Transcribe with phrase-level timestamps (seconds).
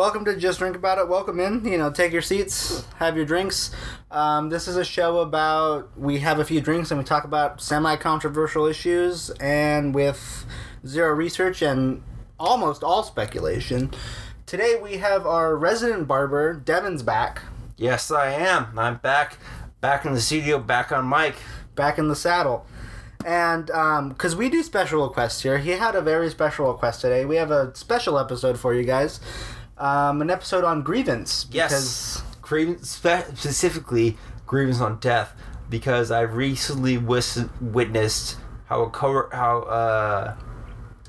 [0.00, 1.10] welcome to Just Drink About It.
[1.10, 1.62] Welcome in.
[1.62, 3.70] You know, take your seats, have your drinks.
[4.10, 7.60] Um, this is a show about we have a few drinks and we talk about
[7.60, 10.46] semi controversial issues and with
[10.86, 12.02] zero research and
[12.38, 13.90] almost all speculation.
[14.46, 17.42] Today we have our resident barber, Devin's back,
[17.76, 18.78] Yes, I am.
[18.78, 19.36] I'm back,
[19.82, 21.34] back in the studio, back on mic.
[21.74, 22.64] back in the saddle.
[23.26, 27.26] And because we do special requests here, he had a very special request today.
[27.26, 29.20] We have a special episode for you guys.
[29.80, 31.46] Um, an episode on grievance.
[31.50, 34.16] Yes, grievance, spe- specifically
[34.46, 35.32] grievance on death,
[35.70, 40.36] because I recently wis- witnessed how a co- how uh,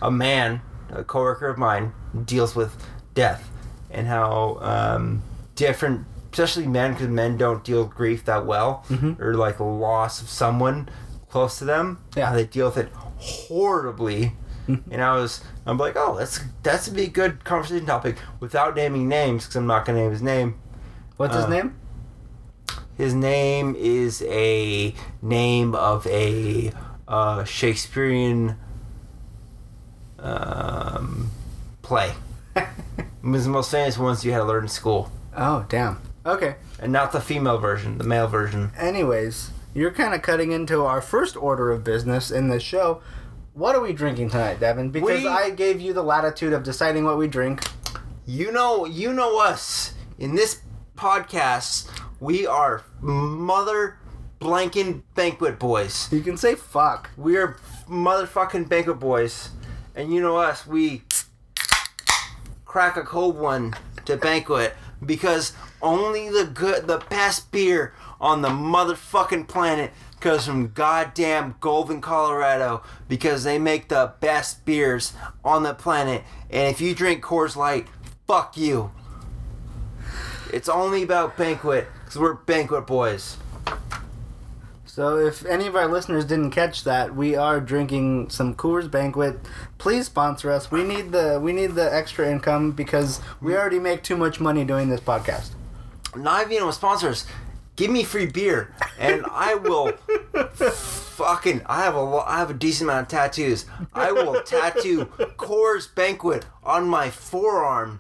[0.02, 1.92] a man, a coworker of mine,
[2.26, 2.76] deals with
[3.14, 3.50] death,
[3.90, 5.22] and how um,
[5.56, 8.86] different, especially men, because men don't deal with grief that well,
[9.20, 10.88] or like loss of someone
[11.30, 12.00] close to them.
[12.16, 12.28] Yeah.
[12.30, 14.34] how they deal with it horribly.
[14.92, 18.76] And I was, I'm like, oh, that's that's a be a good conversation topic without
[18.76, 20.56] naming names because I'm not gonna name his name.
[21.18, 21.76] What's his Uh, name?
[22.98, 26.72] His name is a name of a
[27.08, 28.56] uh, Shakespearean
[30.20, 31.32] um,
[31.82, 32.14] play.
[32.56, 32.68] it
[33.24, 36.00] was the most famous ones you had to learn in school, Oh, damn.
[36.26, 36.56] Okay.
[36.80, 38.72] and not the female version, the male version.
[38.78, 43.02] Anyways, you're kind of cutting into our first order of business in this show.
[43.54, 44.92] What are we drinking tonight, Devin?
[44.92, 47.64] Because We- I gave you the latitude of deciding what we drink.
[48.26, 50.62] You know, you know us in this
[50.98, 51.88] podcast.
[52.20, 53.98] We are mother
[54.40, 56.08] blanking banquet boys.
[56.12, 57.10] You can say fuck.
[57.18, 57.58] We are
[57.90, 59.50] motherfucking banquet boys,
[59.96, 60.66] and you know us.
[60.66, 61.04] We
[62.66, 63.74] crack a cold one
[64.06, 64.76] to banquet
[65.06, 69.92] because only the good, the best beer on the motherfucking planet
[70.22, 76.24] comes from goddamn Golden, Colorado, because they make the best beers on the planet.
[76.50, 77.88] And if you drink Coors Light,
[78.28, 78.92] fuck you.
[80.54, 83.38] It's only about banquet because we're banquet boys.
[84.86, 89.40] So if any of our listeners didn't catch that, we are drinking some Coors Banquet.
[89.78, 90.70] Please sponsor us.
[90.70, 94.66] We need the we need the extra income because we already make too much money
[94.66, 95.52] doing this podcast.
[96.16, 97.26] not even with sponsors.
[97.76, 101.62] Give me free beer, and I will fucking.
[101.66, 103.66] I have a I have a decent amount of tattoos.
[103.94, 105.06] I will tattoo
[105.38, 108.00] Coors Banquet on my forearm,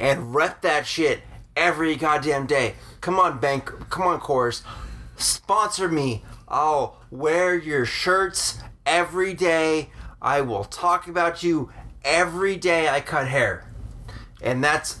[0.00, 1.20] and rep that shit
[1.54, 2.74] every goddamn day.
[3.00, 3.70] Come on, bank.
[3.90, 4.62] Come on, Coors.
[5.16, 6.24] Sponsor me.
[6.48, 9.90] I'll wear your shirts every day.
[10.20, 11.70] I will talk about you
[12.04, 13.70] every day I cut hair,
[14.40, 15.00] and that's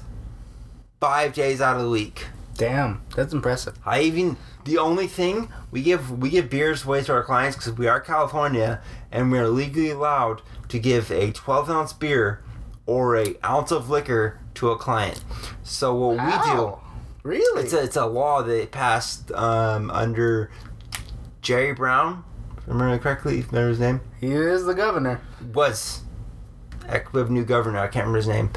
[1.00, 2.26] five days out of the week.
[2.56, 3.78] Damn, that's impressive.
[3.84, 7.72] I even the only thing we give we give beers away to our clients because
[7.72, 8.80] we are California
[9.10, 12.42] and we are legally allowed to give a 12 ounce beer
[12.86, 15.24] or a ounce of liquor to a client.
[15.62, 16.78] So what we do
[17.22, 17.62] Really?
[17.62, 20.50] it's a, it's a law that passed um, under
[21.40, 22.24] Jerry Brown.
[22.58, 23.36] if I Remember correctly?
[23.42, 24.00] Remember his name?
[24.20, 25.20] he is the governor.
[25.54, 26.02] Was
[27.12, 27.78] we have new governor.
[27.78, 28.50] I can't remember his name.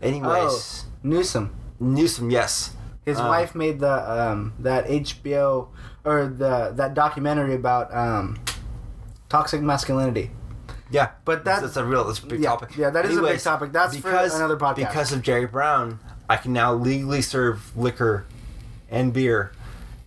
[0.00, 1.54] Anyways, Oh, Newsom.
[1.80, 2.30] Newsom.
[2.30, 2.74] Yes.
[3.04, 5.68] His Uh, wife made the um, that HBO
[6.04, 8.38] or the that documentary about um,
[9.28, 10.30] toxic masculinity.
[10.90, 12.76] Yeah, But that- that's a real that's a big yeah, topic.
[12.76, 13.72] yeah, that is a big topic.
[13.72, 14.76] That's for another podcast.
[14.76, 15.98] Because of Jerry Brown,
[16.28, 18.24] I can now legally serve liquor
[18.90, 19.50] and beer,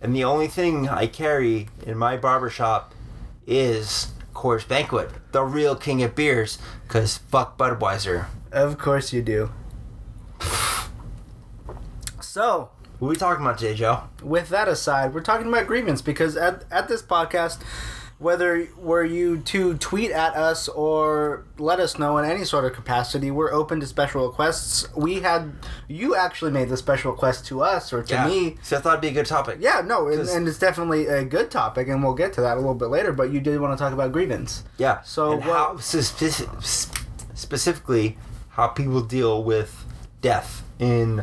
[0.00, 2.94] and the only thing I carry in my barbershop
[3.46, 6.58] is Coors Banquet, the real king of beers.
[6.88, 8.26] Cause fuck Budweiser.
[8.50, 9.50] Of course you do.
[12.20, 14.02] So, What are we talking about today, Joe?
[14.22, 17.62] with that aside, we're talking about grievance because at, at this podcast,
[18.18, 22.72] whether were you to tweet at us or let us know in any sort of
[22.72, 24.88] capacity, we're open to special requests.
[24.96, 25.52] We had
[25.86, 28.56] you actually made the special request to us or to me.
[28.62, 29.58] So I thought it'd be a good topic.
[29.60, 32.60] Yeah, no, and, and it's definitely a good topic, and we'll get to that a
[32.60, 33.12] little bit later.
[33.12, 34.64] But you did want to talk about grievance.
[34.78, 35.00] Yeah.
[35.02, 36.48] So and what- how, speci-
[37.34, 38.18] specifically,
[38.48, 39.84] how people deal with
[40.20, 41.22] death in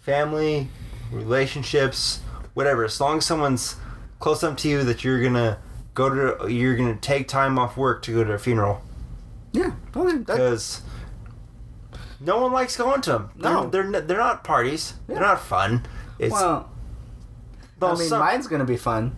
[0.00, 0.66] family,
[1.12, 2.20] relationships,
[2.54, 2.84] whatever.
[2.84, 3.76] As long as someone's
[4.18, 5.58] close enough to you that you're gonna
[5.94, 8.82] go to, you're gonna take time off work to go to a funeral
[9.52, 10.82] Yeah, because
[12.20, 13.30] no one likes going to them.
[13.36, 13.68] No.
[13.68, 14.94] they're they're, they're not parties.
[15.06, 15.84] They're not fun.
[16.18, 16.70] It's well,
[17.80, 19.16] I mean, some- mine's gonna be fun.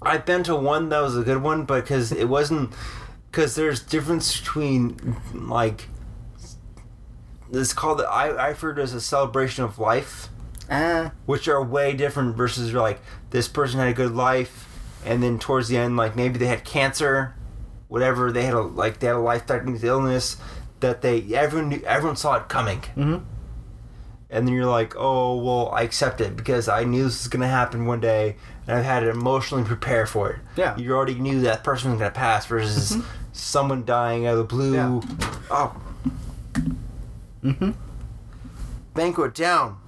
[0.00, 2.72] I've been to one that was a good one, but because it wasn't,
[3.30, 5.88] because there's difference between like,
[7.52, 10.28] it's called I I refer to as a celebration of life,
[10.70, 13.00] Uh, which are way different versus like
[13.30, 14.68] this person had a good life,
[15.04, 17.34] and then towards the end like maybe they had cancer,
[17.88, 20.36] whatever they had a like they had a life threatening illness
[20.80, 22.80] that they everyone knew, everyone saw it coming.
[22.96, 23.22] Mhm.
[24.30, 27.48] and then you're like, oh well, I accept it because I knew this was gonna
[27.48, 28.36] happen one day,
[28.66, 30.38] and I've had to emotionally prepare for it.
[30.54, 30.76] Yeah.
[30.76, 32.98] you already knew that person was gonna pass versus
[33.32, 34.74] someone dying out of the blue.
[34.74, 35.00] Yeah.
[35.50, 35.74] Oh,
[37.42, 37.70] Mm-hmm.
[38.94, 39.78] banquet down.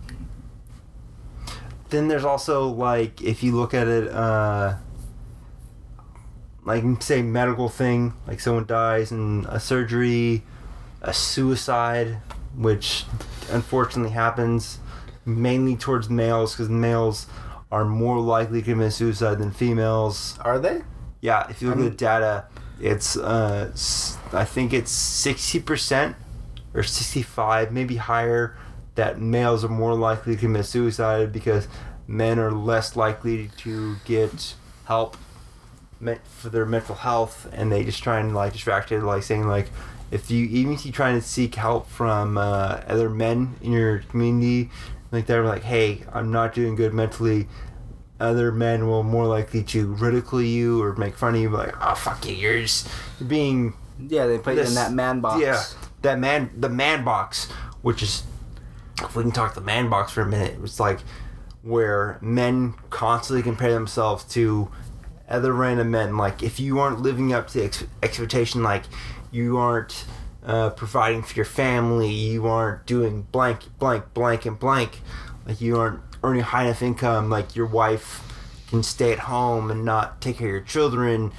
[1.91, 4.77] Then there's also like if you look at it, uh,
[6.65, 10.43] like say medical thing, like someone dies in a surgery,
[11.03, 12.19] a suicide,
[12.57, 13.05] which
[13.51, 14.79] unfortunately happens
[15.27, 17.27] mainly towards males because males
[17.71, 20.39] are more likely to commit suicide than females.
[20.41, 20.83] Are they?
[21.21, 22.45] Yeah, if you look I'm- at the data,
[22.81, 23.71] it's uh,
[24.33, 26.17] I think it's sixty percent
[26.73, 28.57] or sixty-five, maybe higher,
[28.95, 31.69] that males are more likely to commit suicide because
[32.07, 34.55] men are less likely to get
[34.85, 35.17] help
[36.25, 39.71] for their mental health, and they just try and like distract it, like saying like.
[40.13, 44.01] If you even if you trying to seek help from uh, other men in your
[44.01, 44.69] community,
[45.13, 47.47] like they're like, "Hey, I'm not doing good mentally,"
[48.19, 51.95] other men will more likely to ridicule you or make fun of you, like, "Oh
[51.95, 52.89] fuck you, you're just
[53.25, 55.41] being Yeah, they put you in that man box.
[55.41, 55.63] yeah
[56.03, 57.47] that man the man box,"
[57.83, 58.25] which is
[59.03, 61.01] if we can talk the man box for a minute, it's like
[61.63, 64.71] where men constantly compare themselves to
[65.29, 66.17] other random men.
[66.17, 68.85] Like if you aren't living up to ex- expectation, like
[69.31, 70.05] you aren't
[70.45, 75.01] uh, providing for your family, you aren't doing blank, blank, blank, and blank.
[75.47, 77.31] Like you aren't earning high enough income.
[77.31, 78.23] Like your wife
[78.69, 81.33] can stay at home and not take care of your children.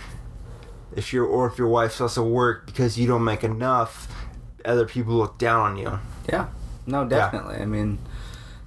[0.95, 4.07] If you're or if your wife's also work because you don't make enough,
[4.65, 5.99] other people look down on you.
[6.29, 6.47] Yeah.
[6.85, 7.57] No, definitely.
[7.57, 7.99] I mean,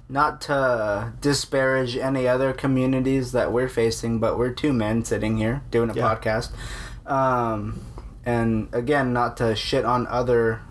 [0.07, 5.61] not to disparage any other communities that we're facing, but we're two men sitting here
[5.71, 6.15] doing a Yeah.
[6.15, 6.51] podcast.
[7.09, 7.81] Um,
[8.25, 10.61] and again, not to shit on other,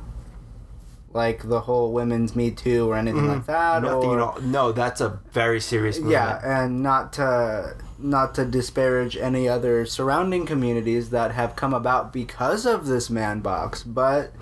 [1.13, 3.83] like the whole women's Me Too or anything like that.
[3.83, 4.41] Nothing or, at all.
[4.41, 6.13] No, that's a very serious movement.
[6.13, 12.13] Yeah, and not to not to disparage any other surrounding communities that have come about
[12.13, 14.33] because of this man box, but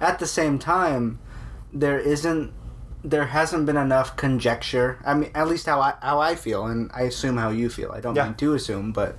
[0.00, 1.18] at the same time,
[1.72, 2.52] there isn't
[3.02, 4.98] there hasn't been enough conjecture.
[5.06, 7.92] I mean, at least how I how I feel, and I assume how you feel.
[7.92, 8.26] I don't Yeah.
[8.26, 9.16] mean to assume, but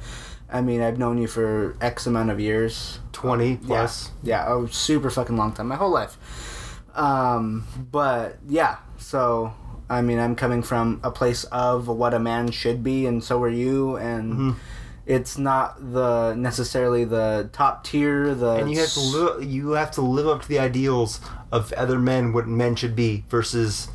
[0.51, 2.99] I mean I've known you for X amount of years.
[3.11, 4.11] twenty plus.
[4.23, 6.17] Yeah, yeah, a super fucking long time, my whole life.
[6.95, 9.53] Um, but yeah, so
[9.89, 13.41] I mean, I'm coming from a place of what a man should be, and so
[13.43, 14.51] are you, and Mm-hmm.
[15.15, 18.33] It's not the necessarily the top tier.
[18.33, 19.43] The and you have to live.
[19.43, 21.19] You have to live up to the ideals
[21.51, 23.89] of other men, what men should be, versus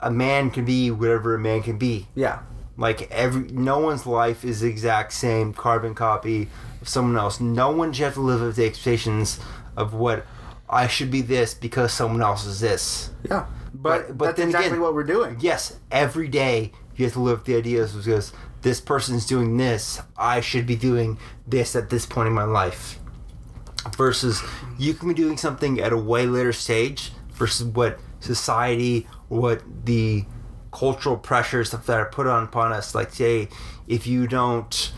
[0.00, 2.06] a man can be whatever a man can be.
[2.14, 2.40] yeah,
[2.76, 6.48] Like every, no one's life is the exact same carbon copy
[6.80, 7.40] of someone else.
[7.40, 9.40] No one should have to live up to the expectations
[9.76, 10.24] of what
[10.68, 13.10] I should be this because someone else is this.
[13.28, 13.46] yeah.
[13.74, 15.36] But, But- but that's then exactly again- what we're doing.
[15.40, 18.32] Yes, every day you have to live up to the ideas because
[18.62, 20.00] this person's doing this.
[20.16, 22.98] I should be doing this at this point in my life.
[23.96, 24.42] Versus
[24.78, 29.62] you can be doing something at a way later stage versus what society or what
[29.86, 30.24] the
[30.72, 32.94] cultural pressures that are put on upon us.
[32.94, 33.48] Like say,
[33.86, 34.92] if you don't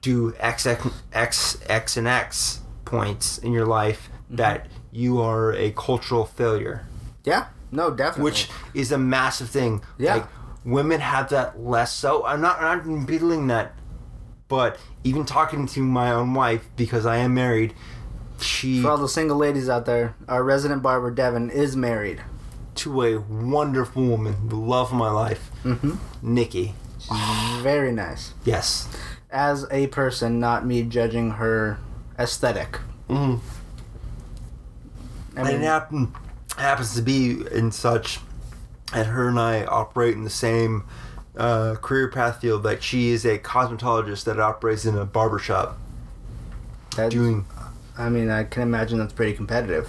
[0.00, 4.36] do X X X X and X points in your life, mm-hmm.
[4.36, 6.86] that you are a cultural failure
[7.24, 8.24] Yeah, no, definitely.
[8.24, 9.82] which is a massive thing.
[9.98, 10.16] Yeah.
[10.16, 10.26] Like
[10.64, 12.24] women have that less so.
[12.24, 13.72] I'm not I'm not belittling that,
[14.48, 17.74] but even talking to my own wife because I am married,
[18.40, 22.22] she for all the single ladies out there, our resident barber Devin is married.
[22.76, 25.92] to a wonderful woman, the love of my life, Mm-hmm.
[26.22, 26.74] Nikki.
[27.62, 28.32] Very nice.
[28.44, 28.88] Yes.
[29.30, 31.78] As a person, not me judging her
[32.18, 32.78] aesthetic.
[33.08, 33.40] Mm.
[35.36, 36.14] I and mean, it happen,
[36.56, 38.20] happens to be in such,
[38.94, 40.84] and her and I operate in the same
[41.36, 42.64] uh, career path field.
[42.64, 45.78] Like she is a cosmetologist that operates in a barber shop
[47.08, 47.44] doing
[47.96, 49.88] I mean, I can imagine that's pretty competitive.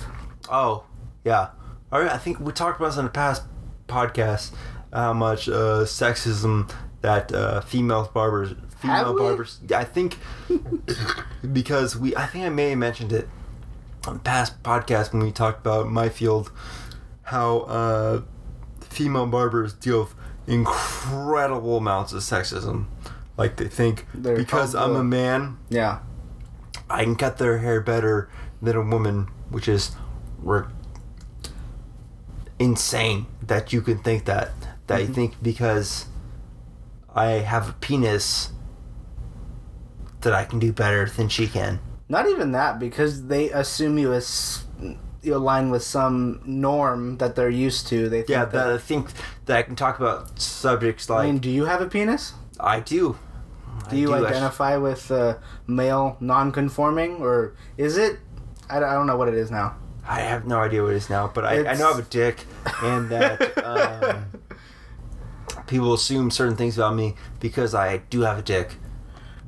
[0.49, 0.83] Oh,
[1.23, 1.49] yeah.
[1.91, 2.11] All right.
[2.11, 3.43] I think we talked about this in the past
[3.87, 4.51] podcast
[4.93, 6.71] how much uh, sexism
[7.01, 9.59] that uh, female barbers, female barbers.
[9.75, 10.17] I think
[11.53, 13.27] because we, I think I may have mentioned it
[14.07, 16.51] on past podcast when we talked about my field,
[17.23, 18.21] how uh,
[18.95, 20.15] female barbers deal with
[20.47, 22.85] incredible amounts of sexism.
[23.37, 25.99] Like they think They're because I'm a man, Yeah.
[26.89, 28.29] I can cut their hair better
[28.61, 29.95] than a woman, which is
[30.39, 30.65] re-
[32.59, 34.51] insane that you can think that.
[34.87, 35.13] That you mm-hmm.
[35.13, 36.05] think because
[37.13, 38.51] I have a penis
[40.21, 41.79] that I can do better than she can.
[42.07, 44.63] Not even that, because they assume you as
[45.33, 48.09] align with some norm that they're used to.
[48.09, 49.09] They think Yeah, that, I think
[49.45, 52.33] that I can talk about subjects like I mean, do you have a penis?
[52.59, 53.17] I do.
[53.89, 55.35] Do you identify with uh,
[55.67, 58.19] male non-conforming, or is it?
[58.69, 59.75] I, don't- I don't know what it is now.
[60.07, 62.01] I have no idea what it is now, but I, I know I have a
[62.03, 62.45] dick,
[62.83, 64.25] and that um,
[65.67, 68.75] people assume certain things about me because I do have a dick.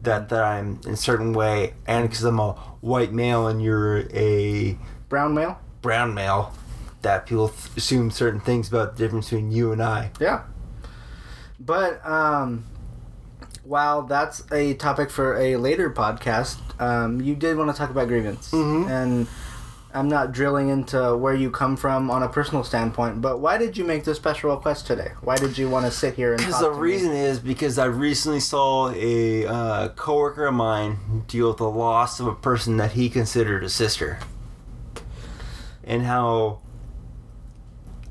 [0.03, 4.01] That that I'm in a certain way, and because I'm a white male and you're
[4.13, 4.77] a
[5.09, 5.59] Brown male?
[5.87, 6.51] Brown male,
[7.01, 10.11] that people th- assume certain things about the difference between you and I.
[10.19, 10.41] Yeah.
[11.59, 12.65] But um,
[13.63, 18.09] while that's a topic for a later podcast, um, you did want to talk about
[18.09, 18.89] grievance, Mhm.
[18.89, 19.27] and
[19.93, 23.21] I'm not drilling into where you come from on a personal standpoint.
[23.21, 25.11] But why did you make this special request today?
[25.21, 26.39] Why did you want to sit here and?
[26.39, 26.81] Because talk the to me?
[26.81, 32.19] reason is because I recently saw a uh, coworker of mine deal with the loss
[32.19, 34.19] of a person that he considered a sister,
[35.87, 36.59] and how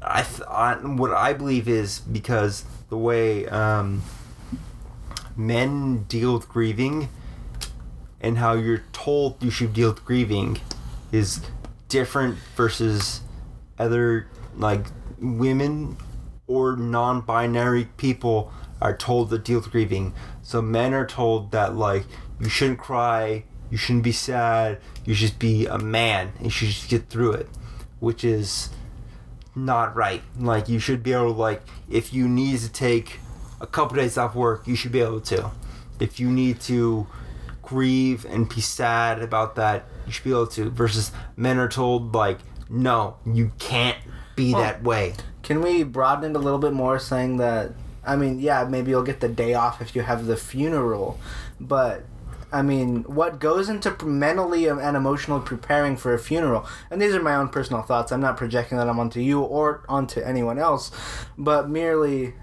[0.02, 4.02] I, th- I what I believe is because the way um,
[5.36, 7.08] men deal with grieving,
[8.20, 10.58] and how you're told you should deal with grieving,
[11.12, 11.42] is
[11.88, 13.20] different versus
[13.78, 14.86] other like
[15.18, 15.96] women
[16.46, 20.14] or non-binary people are told to deal with grieving.
[20.42, 22.04] So men are told that like
[22.40, 26.68] you shouldn't cry, you shouldn't be sad, you should be a man and you should
[26.68, 27.48] just get through it,
[28.00, 28.70] which is
[29.54, 30.22] not right.
[30.38, 33.20] Like you should be able to like if you need to take
[33.60, 35.50] a couple days off work, you should be able to.
[35.98, 37.06] If you need to
[37.62, 40.70] grieve and be sad about that, you should be able to.
[40.70, 42.38] Versus men are told like,
[42.68, 43.98] no, you can't
[44.34, 45.14] be Well, that way.
[45.42, 47.72] Can we broaden it a little bit more, saying that?
[48.04, 51.18] I mean, yeah, maybe you'll get the day off if you have the funeral,
[51.58, 52.04] but
[52.52, 56.66] I mean, what goes into mentally and emotionally preparing for a funeral?
[56.90, 58.12] And these are my own personal thoughts.
[58.12, 60.90] I'm not projecting that I'm onto you or onto anyone else,
[61.36, 62.34] but merely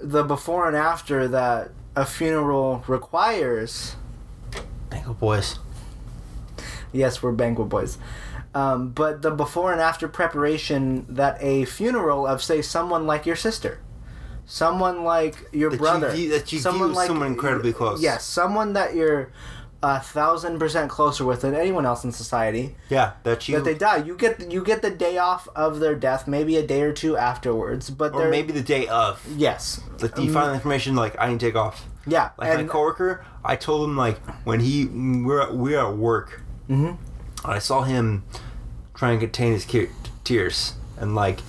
[0.00, 3.96] the before and after that a funeral requires.
[4.90, 5.58] Bangle boys.
[6.92, 7.96] Yes, we're banquet boys.
[8.54, 13.36] Um, but the before and after preparation that a funeral of, say, someone like your
[13.36, 13.80] sister,
[14.56, 18.02] someone like your That you brother, view- that you view someone incredibly close.
[18.02, 19.30] Yes, someone that you're
[19.82, 22.76] a thousand percent closer with than anyone else in society.
[22.90, 25.94] Yeah, that you that they die, you get you get the day off of their
[25.96, 27.88] death, maybe a day or two afterwards.
[27.90, 29.24] But or maybe the day of.
[29.36, 31.86] yes, Like you Um, find information like I need to take off.
[32.06, 36.42] yeah, Like and my coworker, I told him like when he we're we're at work,
[36.70, 36.98] Mhm.
[37.44, 38.22] I saw him
[38.94, 39.66] trying to contain his
[40.22, 41.40] tears, and like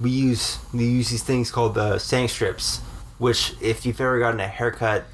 [0.00, 2.78] we use we use these things called the sang strips,
[3.18, 5.04] which if you've ever gotten a haircut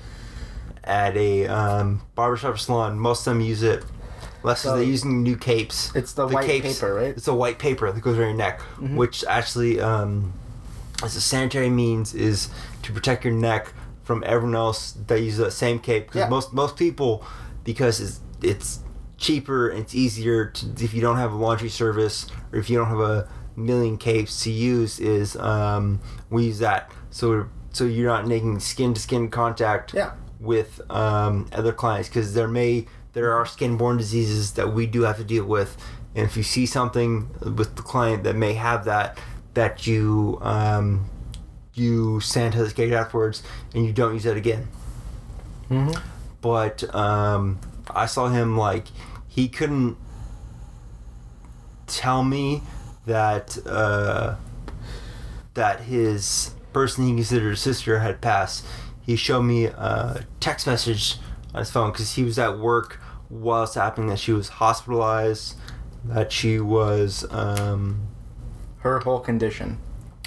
[0.85, 3.85] at a um, barbershop or salon, most of them use it.
[4.43, 5.91] Less So- they're using new capes.
[5.97, 7.03] It's the white paper, right?
[7.09, 7.19] Mm-hmm.
[7.19, 10.33] It's a white paper that goes around your neck, which actually, um,
[11.03, 12.49] as a sanitary means, is
[12.83, 13.73] to protect your neck
[14.05, 16.07] from everyone else that uses the same cape.
[16.07, 16.29] Because Yeah.
[16.29, 17.25] most most people,
[17.65, 18.79] because it's it's
[19.19, 22.77] cheaper and it's easier to, if you don't have a laundry service or if you
[22.79, 28.07] don't have a million capes to use, is um, we use that so so you're
[28.09, 30.13] not making skin to skin contact Yeah.
[30.41, 35.17] with um, other clients because there may there are skin-borne diseases that we do have
[35.17, 35.77] to deal with,
[36.15, 39.19] and if you see something with the client that may have that,
[39.55, 41.07] that you um,
[41.75, 43.43] you sanitize afterwards
[43.75, 44.69] and you don't use it again.
[45.71, 46.01] Mhm.
[46.43, 47.59] But um,
[47.91, 48.87] I saw him like
[49.29, 49.97] he couldn't
[51.87, 52.63] tell me
[53.07, 54.37] that uh,
[55.55, 58.65] that his person he considered a sister had passed.
[59.01, 61.17] He showed me a text message
[61.55, 65.57] on his phone because he was at work while it's happening that she was hospitalized,
[66.05, 68.09] that she was um,
[68.79, 69.79] her whole condition.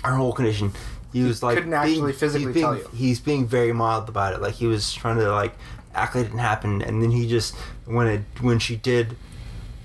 [0.03, 0.71] her whole condition.
[1.12, 2.89] He was like couldn't actually physically he's being, tell you.
[2.93, 4.41] He's being very mild about it.
[4.41, 5.55] Like he was trying to like
[5.93, 7.55] act like it didn't happen, and then he just
[7.86, 9.17] when it when she did,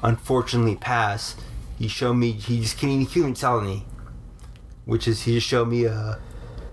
[0.02, 1.34] unfortunately pass,
[1.78, 3.84] he showed me he just couldn't he couldn't even tell me,
[4.84, 6.18] which is he just showed me a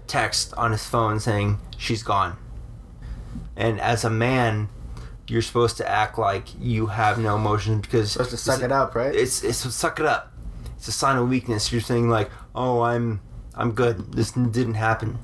[0.08, 2.38] text on his phone saying she's gone.
[3.56, 4.70] And as a man,
[5.28, 8.96] you're supposed to act like you have no emotions because Supposed to suck it up,
[8.96, 9.16] right?
[9.16, 10.34] it's it's suck it up.
[10.78, 11.72] It's a sign of weakness.
[11.72, 13.22] You're saying like, oh, I'm
[13.56, 14.14] I'm good.
[14.14, 15.18] This didn't happen,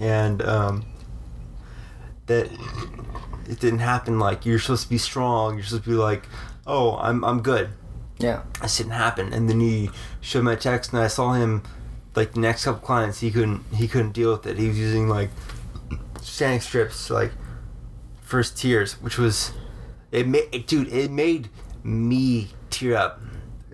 [0.00, 0.86] and um,
[2.26, 2.50] that
[3.48, 4.18] it didn't happen.
[4.18, 5.56] Like you're supposed to be strong.
[5.56, 6.26] You're supposed to be like,
[6.66, 7.70] oh, I'm I'm good.
[8.22, 8.42] Yeah.
[8.60, 9.32] This didn't happen.
[9.32, 11.62] And then he showed my text, and I saw him
[12.14, 13.20] like the next couple clients.
[13.20, 14.58] He couldn't he couldn't deal with it.
[14.58, 15.30] He was using like
[16.20, 17.32] standing strips like
[18.20, 19.52] first tears, which was
[20.10, 20.92] it made dude.
[20.92, 21.48] It made
[21.82, 23.20] me tear up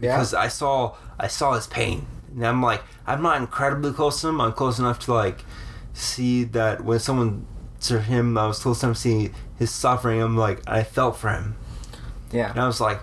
[0.00, 0.17] Yeah?
[0.17, 4.28] because I saw I saw his pain, and I'm like, I'm not incredibly close to
[4.28, 4.40] him.
[4.40, 5.45] I'm close enough to like
[5.93, 7.47] see that when someone
[7.81, 10.21] to him, I was close enough to see his suffering.
[10.23, 11.57] I'm like, I felt for him,
[12.33, 12.50] Yeah.
[12.50, 13.00] and I was like,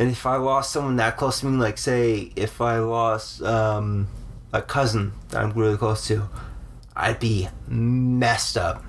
[0.00, 4.08] and if I lost someone that close to me, like say if I lost um,
[4.52, 6.28] a cousin that I'm really close to,
[6.96, 8.82] I'd be messed up.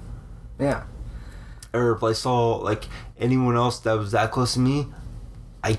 [0.57, 0.83] Yeah.
[1.73, 2.85] or if I saw like
[3.19, 4.87] anyone else that was that close to me,
[5.63, 5.77] I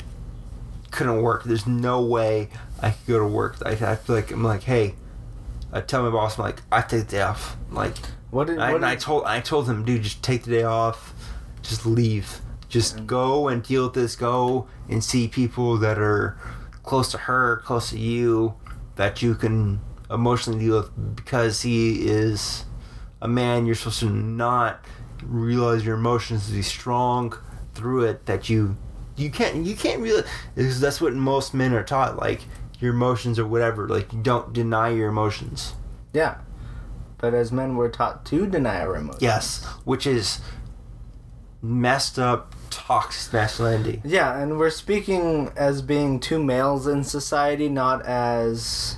[0.90, 1.44] couldn't work.
[1.44, 2.48] There's no way
[2.80, 3.56] I could go to work.
[3.64, 4.94] I, I feel like I'm like, hey,
[5.72, 7.56] I tell my boss, I'm like, I take the day off.
[7.70, 7.96] Like,
[8.30, 10.62] What did, I, what and I told I told him, dude, just take the day
[10.64, 11.14] off,
[11.62, 12.40] just leave,
[12.72, 14.16] just go and deal with this.
[14.16, 16.38] Go and see people that are
[16.82, 18.54] close to her, close to you,
[18.96, 22.64] that you can emotionally deal with because he is
[23.20, 23.66] a man.
[23.66, 24.84] You're supposed to not
[25.22, 27.36] realize your emotions, to be strong
[27.74, 28.24] through it.
[28.24, 28.78] That you
[29.16, 30.24] you can't you can't really
[30.54, 32.16] because that's what most men are taught.
[32.16, 32.40] Like
[32.80, 33.86] your emotions or whatever.
[33.86, 35.74] Like you don't deny your emotions.
[36.14, 36.38] Yeah.
[37.18, 39.22] But as men, we're taught to deny our emotions.
[39.22, 40.40] Yes, which is
[41.62, 44.00] messed up toxic masculinity.
[44.04, 48.96] Yeah, and we're speaking as being two males in society, not as.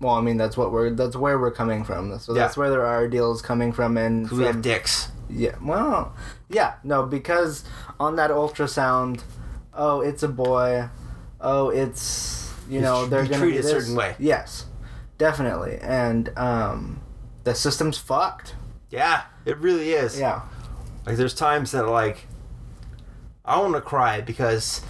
[0.00, 2.18] Well, I mean that's what we're that's where we're coming from.
[2.18, 2.60] So that's Yeah.
[2.60, 5.08] where there are deals coming from, and 'Cause we have dicks.
[5.28, 6.14] yeah, well,
[6.48, 7.64] yeah, no, because
[7.98, 9.20] on that ultrasound,
[9.74, 10.88] oh, it's a boy,
[11.40, 14.14] oh, it's you It's know they're you gonna treat be it a certain way.
[14.18, 14.64] Yes,
[15.18, 17.00] definitely, and um,
[17.44, 18.54] the system's fucked.
[18.88, 20.18] Yeah, it really is.
[20.18, 20.40] Yeah,
[21.06, 22.26] Like there's times that like
[23.44, 24.82] I want to cry because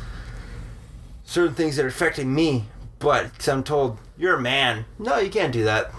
[1.25, 2.65] certain things that are affecting me,
[2.99, 4.85] but I'm told you're a man.
[4.99, 5.93] No, you can't do that.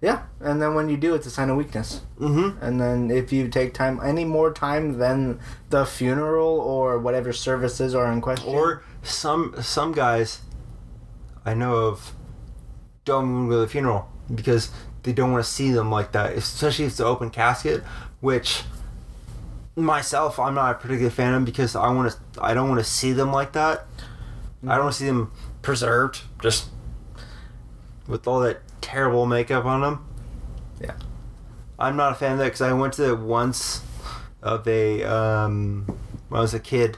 [0.00, 2.02] yeah, and then when you do, it's a sign of weakness.
[2.18, 2.62] Mm-hmm.
[2.62, 7.94] And then if you take time, any more time than the funeral or whatever services
[7.94, 10.40] are in question, Or some some guys
[11.44, 12.14] I know of
[13.04, 14.70] don't even go to the funeral because
[15.02, 17.82] they don't want to see them like that, especially if it's an open casket,
[18.20, 18.62] which
[19.84, 22.80] myself I'm not a particular fan of them because I want to I don't want
[22.80, 23.86] to see them like that.
[24.66, 26.68] I don't want to see them preserved just
[28.06, 30.06] with all that terrible makeup on them.
[30.80, 30.94] Yeah.
[31.78, 33.82] I'm not a fan of that because I went to it once
[34.42, 35.86] of a um,
[36.28, 36.96] when I was a kid.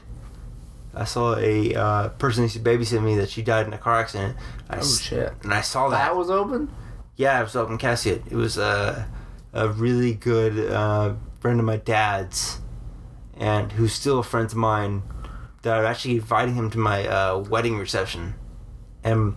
[0.95, 3.77] I saw a uh, person who used to babysit me that she died in a
[3.79, 4.37] car accident.
[4.69, 5.97] I oh s- shit, And I saw that.
[5.97, 6.71] that was open.
[7.15, 8.21] yeah, it was open casket.
[8.29, 9.07] It was a
[9.53, 12.59] a really good uh, friend of my dad's,
[13.37, 15.03] and who's still a friend of mine.
[15.63, 18.33] That I'm actually inviting him to my uh, wedding reception,
[19.03, 19.35] and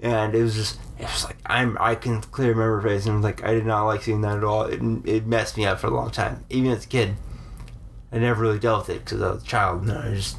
[0.00, 3.44] and it was just it was like I'm I can clearly remember face and like
[3.44, 4.62] I did not like seeing that at all.
[4.64, 7.16] It it messed me up for a long time, even as a kid.
[8.10, 9.84] I never really dealt with it because I was a child.
[9.86, 10.38] No, I just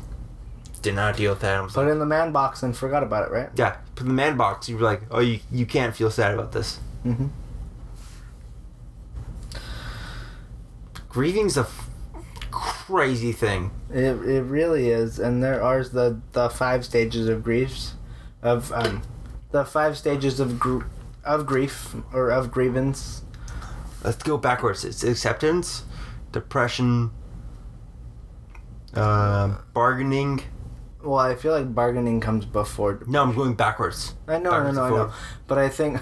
[0.82, 1.58] did not deal with that.
[1.58, 3.50] I was Put like, it in the man box and forgot about it, right?
[3.56, 4.68] yeah, put in the man box.
[4.68, 6.80] You're like, oh, you you can't feel sad about this.
[7.06, 7.28] Mm-hmm.
[11.08, 11.89] grieving's a f-
[12.90, 13.72] crazy thing.
[13.92, 17.94] It, it really is, and there are the the five stages of griefs,
[18.42, 19.04] of um,
[19.52, 20.86] the five stages of gr-
[21.24, 23.24] of grief or of grievance.
[24.04, 24.84] Let's go backwards.
[24.84, 25.84] It's acceptance,
[26.32, 27.12] depression,
[28.96, 30.42] uh, bargaining.
[31.04, 33.04] Well, I feel like bargaining comes before.
[33.08, 34.16] No, I'm going backwards.
[34.28, 35.14] I know, I Backwards know, I know,
[35.48, 36.00] but I think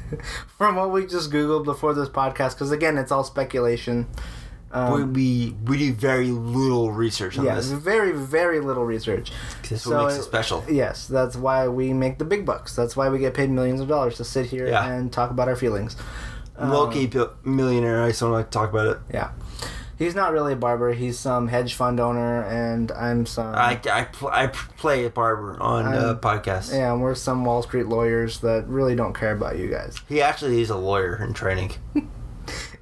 [0.58, 4.06] from what we just googled before this podcast, because again, it's all speculation.
[4.74, 7.66] Um, we, we we do very little research on yeah, this.
[7.66, 9.30] very very little research.
[9.68, 10.64] That's so what makes it- special.
[10.70, 12.74] Yes, that's why we make the big bucks.
[12.74, 14.90] That's why we get paid millions of dollars to sit here Yeah.
[14.90, 15.94] and talk about our feelings.
[16.58, 18.02] I'm Um, millionaire.
[18.02, 18.98] I just don't like to talk about it.
[19.12, 19.30] Yeah.
[19.98, 20.92] He's not really a barber.
[20.94, 23.54] He's some hedge fund owner, and I'm some.
[23.54, 26.72] I, I, pl- I play a barber on uh, I'm- podcast.
[26.72, 29.96] yeah, and we're some Wall Street lawyers that really don't care about you guys.
[30.08, 31.72] He actually is a lawyer in training.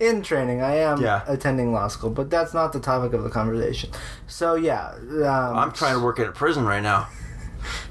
[0.01, 1.23] In training, I am Yeah.
[1.27, 3.91] attending law school, but that's not the topic of the conversation.
[4.27, 7.07] So yeah, um, I'm trying to work at a prison right now.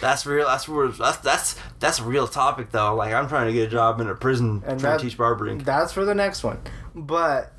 [0.00, 0.46] That's real.
[0.48, 0.66] That's.
[0.66, 2.94] That's that's that's a real topic though.
[2.96, 5.16] Like I'm trying to get a job in a prison, And trying that- to teach
[5.16, 5.58] barbering.
[5.58, 6.58] That's for the next one.
[6.94, 7.52] But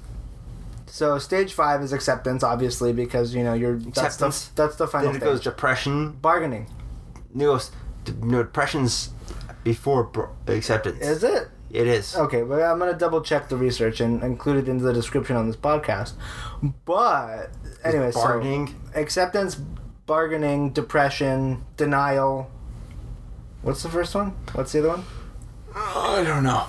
[0.86, 4.48] so stage five is acceptance, obviously, because you know you're that's the Acceptance.
[4.56, 6.12] that's the final Then it goes depression.
[6.22, 6.67] Bargaining
[7.34, 7.58] No,
[8.22, 9.12] no depression's
[9.63, 10.12] before
[10.48, 11.00] acceptance.
[11.00, 11.48] is it?
[11.74, 12.16] It is.
[12.16, 15.48] Okay, but I'm gonna double check the research and include it into the description on
[15.48, 16.14] this podcast.
[16.86, 17.50] But
[17.84, 18.76] anyway, so bargaining.
[18.94, 19.56] acceptance,
[20.06, 22.52] bargaining, depression, denial.
[23.64, 24.36] What's the first one?
[24.54, 25.04] What's the other one?
[25.76, 26.68] Uh, I don't know.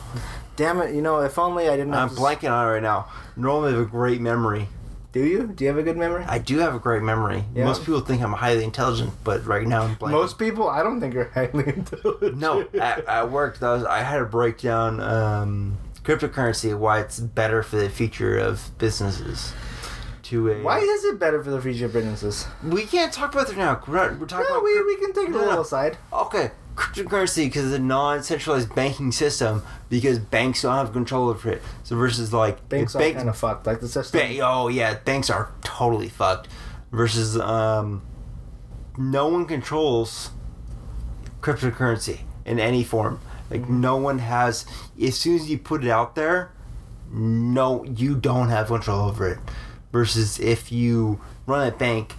[0.57, 0.95] Damn it!
[0.95, 1.93] You know, if only I didn't.
[1.93, 3.09] I'm blanking on it right now.
[3.37, 4.69] Normally, I have a great memory.
[5.15, 5.47] Do you?
[5.47, 6.25] Do you have a good memory?
[6.27, 7.45] I do have a great memory.
[7.55, 7.65] Yeah.
[7.67, 10.13] Most people think I'm highly intelligent, but right now I'm blank.
[10.13, 12.37] Most people, I don't think are highly intelligent.
[12.37, 17.21] no, at, at work, that was, I had to break down um, cryptocurrency, why it's
[17.21, 19.53] better for the future of businesses.
[20.25, 22.47] To a Why is it better for the future of businesses?
[22.65, 23.81] we can't talk about it now.
[23.87, 25.49] We're, not, we're talking No, about we, we can take it No, a no.
[25.49, 25.97] little aside.
[26.13, 31.63] Okay, cryptocurrency because it's a non-centralized banking system because banks don't have control over it.
[31.85, 33.67] So versus like Banks are kind of fucked.
[33.67, 34.21] Like the system.
[34.21, 36.49] ba- oh yeah, banks are totally fucked.
[36.93, 38.03] Versus um,
[38.97, 40.31] no one controls
[41.41, 43.21] cryptocurrency in any form.
[43.51, 43.81] Like Mm-hmm.
[43.81, 44.67] no one has.
[45.03, 46.53] As soon as you put it out there,
[47.13, 49.39] no, you don't have control over it.
[49.93, 52.15] Versus if you run a bank,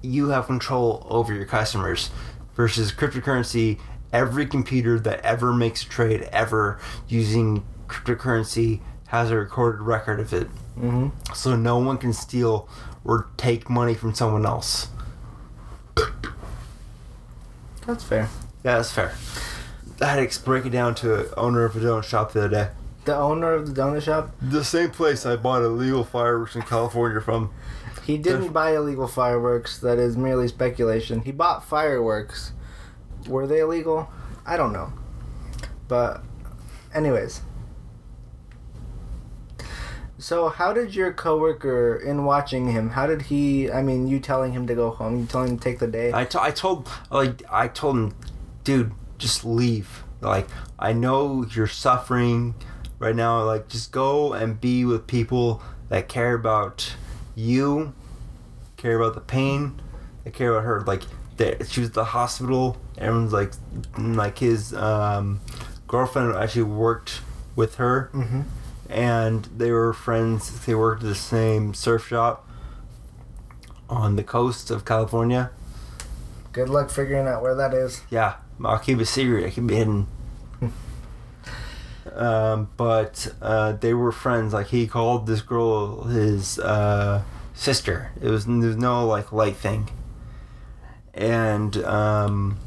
[0.00, 2.10] you have control over your customers.
[2.58, 3.78] Versus cryptocurrency,
[4.12, 10.32] every computer that ever makes a trade ever using cryptocurrency has a recorded record of
[10.32, 10.48] it.
[10.74, 12.68] hmm So no one can steal
[13.04, 14.88] or take money from someone else.
[17.86, 18.28] That's fair.
[18.64, 19.14] Yeah, that's fair.
[20.00, 22.48] I had to break it down to an owner of a donut shop the other
[22.48, 22.68] day.
[23.04, 27.20] The owner of the donut shop, The same place I bought illegal fireworks in California
[27.20, 27.50] from.
[28.08, 29.78] He didn't buy illegal fireworks.
[29.78, 31.20] That is merely speculation.
[31.20, 32.52] He bought fireworks.
[33.28, 34.08] Were they illegal?
[34.46, 34.94] I don't know.
[35.88, 36.22] But,
[36.94, 37.42] anyways.
[40.16, 43.70] So, how did your coworker, in watching him, how did he?
[43.70, 46.10] I mean, you telling him to go home, you telling him to take the day.
[46.14, 48.14] I, to- I told like I told him,
[48.64, 50.02] dude, just leave.
[50.22, 52.54] Like I know you're suffering
[52.98, 53.44] right now.
[53.44, 56.94] Like just go and be with people that care about
[57.38, 57.94] you,
[58.76, 59.80] care about the pain,
[60.24, 60.80] that care about her.
[60.82, 61.02] Like
[61.36, 62.76] that she was at the hospital.
[62.98, 63.52] Everyone's like,
[63.96, 65.40] like his um,
[65.86, 67.20] girlfriend actually worked
[67.54, 68.42] with her, mm-hmm.
[68.90, 70.66] and they were friends.
[70.66, 72.48] They worked at the same surf shop
[73.88, 75.50] on the coast of California.
[76.52, 78.02] Good luck figuring out where that is.
[78.10, 79.44] Yeah, I'll keep it secret.
[79.44, 80.08] It can be hidden.
[82.18, 84.52] Um, but uh, they were friends.
[84.52, 87.22] Like he called this girl his uh,
[87.54, 88.10] sister.
[88.20, 89.90] It was there's no like light thing.
[91.14, 92.58] And um,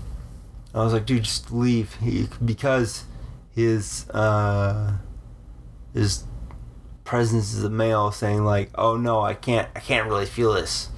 [0.73, 1.95] I was like, dude, just leave.
[1.95, 3.05] He because
[3.55, 4.97] his uh,
[5.93, 6.25] his
[7.03, 10.89] presence as a male saying like, oh no, I can't, I can't really feel this.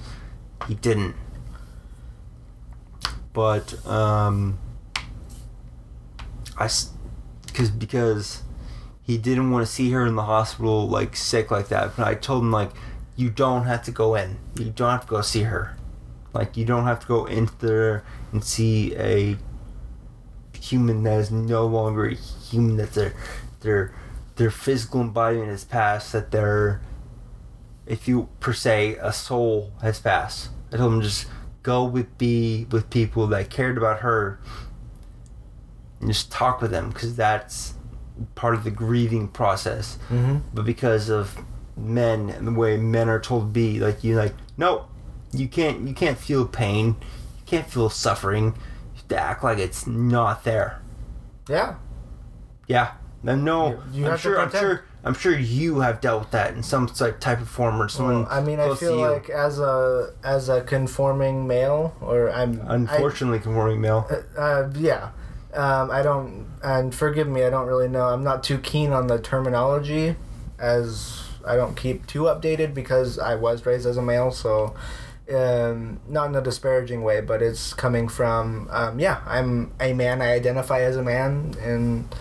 [0.66, 1.16] He didn't
[3.34, 4.58] but um,
[6.56, 6.70] I
[7.46, 8.42] because because
[9.04, 11.94] he didn't want to see her in the hospital like sick like that.
[11.96, 12.70] But I told him like
[13.16, 14.38] you don't have to go in.
[14.58, 15.76] You don't have to go see her.
[16.32, 19.36] Like you don't have to go into there and see a
[20.58, 22.76] human that is no longer a human.
[22.76, 23.14] That their
[23.60, 23.94] their
[24.36, 26.12] their physical embodiment has passed.
[26.12, 26.80] That their
[27.86, 30.48] if you per se a soul has passed.
[30.72, 31.26] I told him just
[31.62, 34.40] go with be with people that cared about her
[36.00, 37.73] and just talk with them because that's
[38.34, 39.98] part of the grieving process.
[40.08, 40.38] Mm-hmm.
[40.54, 41.36] but because of
[41.76, 44.86] men and the way men are told to be like you like no
[45.32, 46.86] you can't you can't feel pain.
[47.38, 48.44] You can't feel suffering.
[48.46, 48.52] You
[48.96, 50.80] have to act like it's not there.
[51.48, 51.74] Yeah.
[52.68, 52.92] yeah.
[53.22, 56.54] No, no You- you i'm sure i'm sure i'm sure you have dealt with that
[56.54, 60.12] in some type of form or someone Well, I mean, I feel like as a
[60.22, 64.06] as a conforming male, or I'm unfortunately conforming male.
[64.38, 65.10] I, uh, yeah.
[65.54, 68.06] Um, I don't, and forgive me, I don't really know.
[68.08, 70.16] I'm not too keen on the terminology,
[70.58, 74.74] as I don't keep too updated because I was raised as a male, so
[75.32, 80.20] um, not in a disparaging way, but it's coming from, um, yeah, I'm a man.
[80.20, 82.12] I identify as a man, and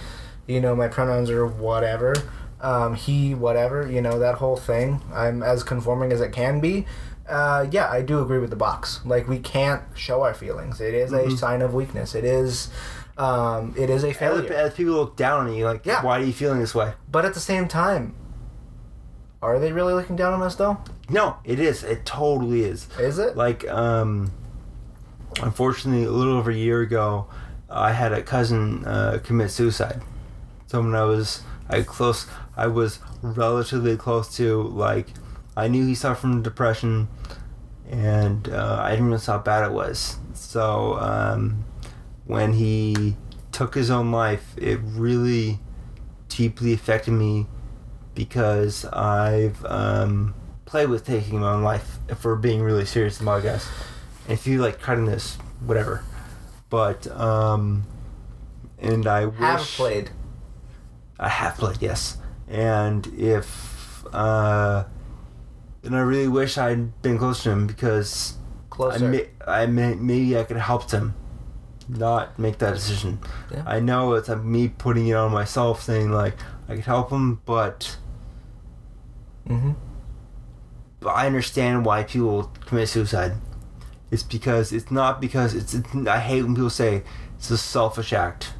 [0.48, 2.14] you know, my pronouns are whatever.
[2.62, 5.02] Um, he, whatever, you know, that whole thing.
[5.14, 6.86] I'm as conforming as it can be.
[7.28, 9.00] Uh, yeah, I do agree with the box.
[9.06, 10.80] Like, we can't show our feelings.
[10.80, 11.38] It is a Mhm.
[11.38, 12.16] sign of weakness.
[12.16, 12.70] It is,
[13.18, 14.54] um, it is a as, failure.
[14.54, 16.02] as people look down on you like Yeah.
[16.04, 18.16] why are you feeling this way But at the same time,
[19.42, 20.78] are they really looking down on us, though?
[21.10, 23.36] no it is it totally is Is it?
[23.38, 24.32] like um
[25.42, 27.26] unfortunately a little over a year ago
[27.70, 30.02] i had a cousin uh, commit suicide
[30.68, 35.08] someone i was i close i was relatively close to like
[35.58, 37.08] i knew he suffered from depression
[37.90, 41.64] and uh, i didn't realize how bad it was so um,
[42.26, 43.16] when he
[43.52, 45.60] took his own life it really
[46.30, 47.46] deeply affected me
[48.16, 50.34] because i've um,
[50.74, 53.70] played with taking my own life if we're being really serious about I.
[54.28, 56.04] If you like cutting this, whatever.
[56.72, 57.86] But um
[58.80, 60.10] and I wish Have played.
[61.20, 62.18] I have played, yes.
[62.48, 64.86] And if uh
[65.84, 68.34] and I really wish I'd been close to him because
[69.04, 71.14] I, may, I may, maybe I could have helped him
[71.90, 73.20] not make that decision.
[73.52, 73.64] Yeah.
[73.66, 76.36] I know it's uh, me putting it on myself, saying like
[76.68, 77.98] I could help him, but
[79.48, 79.72] mm-hmm.
[81.00, 83.34] but I understand why people commit suicide.
[84.12, 85.96] It's because it's not because it's, it's.
[86.08, 87.04] I hate when people say
[87.38, 88.54] it's a selfish act.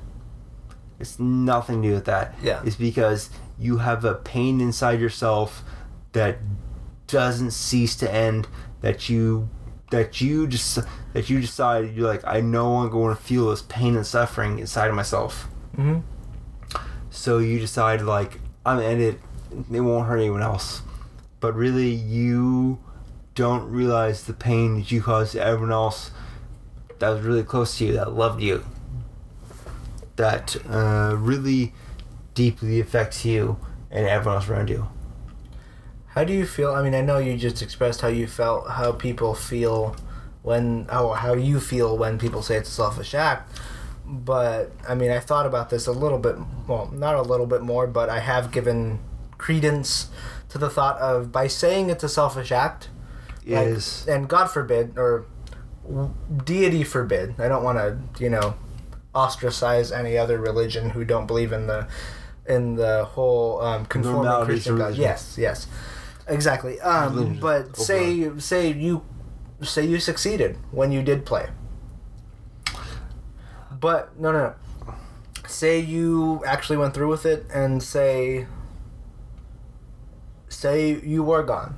[1.00, 2.36] It's nothing to do with that.
[2.42, 2.62] Yeah.
[2.66, 5.64] It's because you have a pain inside yourself
[6.14, 6.38] that
[7.08, 8.48] doesn't cease to end.
[8.82, 9.50] That you
[9.94, 10.80] that you just
[11.14, 14.58] that you decide you're like I no longer want to feel this pain and suffering
[14.58, 15.48] inside of myself.
[15.78, 16.00] Mm-hmm.
[17.12, 19.20] So you decide like I'm gonna it.
[19.72, 20.82] It won't hurt anyone else.
[21.40, 22.80] But really, you
[23.36, 26.10] don't realize the pain that you caused to everyone else
[26.98, 28.66] that was really close to you, that loved you,
[30.16, 31.72] that uh, really
[32.34, 33.60] deeply affects you
[33.92, 34.88] and everyone else around you.
[36.14, 36.74] How do you feel?
[36.74, 39.96] I mean, I know you just expressed how you felt, how people feel
[40.44, 43.60] when, oh, how you feel when people say it's a selfish act.
[44.06, 46.36] But I mean, I thought about this a little bit.
[46.68, 49.00] Well, not a little bit more, but I have given
[49.38, 50.10] credence
[50.50, 52.90] to the thought of by saying it's a selfish act.
[53.46, 55.26] Like, is and God forbid, or
[56.46, 57.40] deity forbid.
[57.40, 58.56] I don't want to, you know,
[59.16, 61.88] ostracize any other religion who don't believe in the
[62.46, 64.96] in the whole um, conforming Christian God.
[64.96, 65.68] Yes, yes,
[66.28, 66.80] exactly.
[66.82, 69.04] Um, but say say you
[69.62, 71.50] say you succeeded when you did play.
[73.72, 74.54] But no, no, no.
[75.48, 78.48] Say you actually went through with it, and say
[80.50, 81.76] say you were gone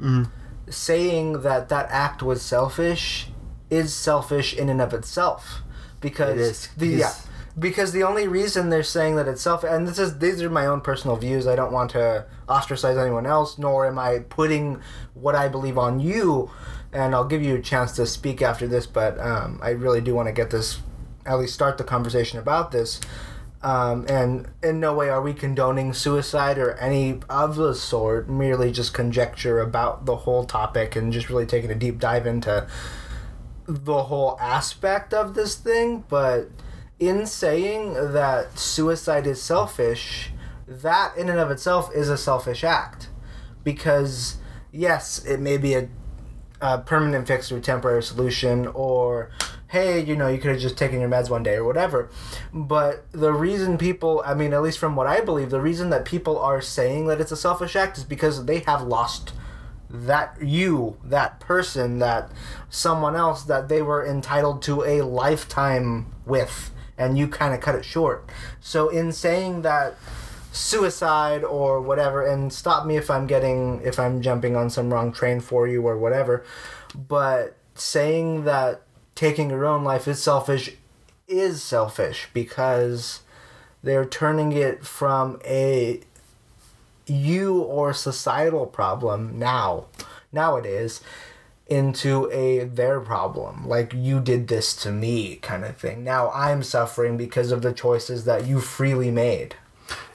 [0.00, 0.28] Mhm.
[0.68, 3.30] saying that that act was selfish
[3.70, 5.62] is selfish in and of itself
[6.00, 7.12] because It is, the yeah
[7.58, 10.66] because the only reason they're saying that it's self and this is these are my
[10.66, 14.80] own personal views I don't want to ostracize anyone else nor am I putting
[15.14, 16.50] what I believe on you
[16.92, 20.14] and I'll give you a chance to speak after this but um, I really do
[20.14, 20.80] want to get this
[21.24, 23.00] at least start the conversation about this
[23.62, 28.70] um, and in no way are we condoning suicide or any of the sort, merely
[28.70, 32.68] just conjecture about the whole topic and just really taking a deep dive into
[33.66, 36.04] the whole aspect of this thing.
[36.08, 36.50] But
[36.98, 40.30] in saying that suicide is selfish,
[40.66, 43.08] that in and of itself is a selfish act.
[43.64, 44.36] Because,
[44.72, 45.88] yes, it may be a,
[46.60, 49.30] a permanent fix or temporary solution, or
[49.68, 52.08] hey, you know, you could have just taken your meds one day or whatever.
[52.52, 56.04] But the reason people, I mean, at least from what I believe, the reason that
[56.04, 59.32] people are saying that it's a selfish act is because they have lost
[59.90, 62.30] that you, that person, that
[62.70, 67.74] someone else that they were entitled to a lifetime with, and you kind of cut
[67.74, 68.28] it short.
[68.60, 69.96] So, in saying that
[70.52, 75.12] suicide or whatever, and stop me if I'm getting, if I'm jumping on some wrong
[75.12, 76.44] train for you or whatever,
[76.94, 78.82] but saying that
[79.14, 80.72] taking your own life is selfish
[81.28, 83.20] is selfish because
[83.82, 86.00] they're turning it from a
[87.06, 89.86] you or societal problem now
[90.32, 91.00] nowadays
[91.66, 96.62] into a their problem like you did this to me kind of thing now i'm
[96.62, 99.56] suffering because of the choices that you freely made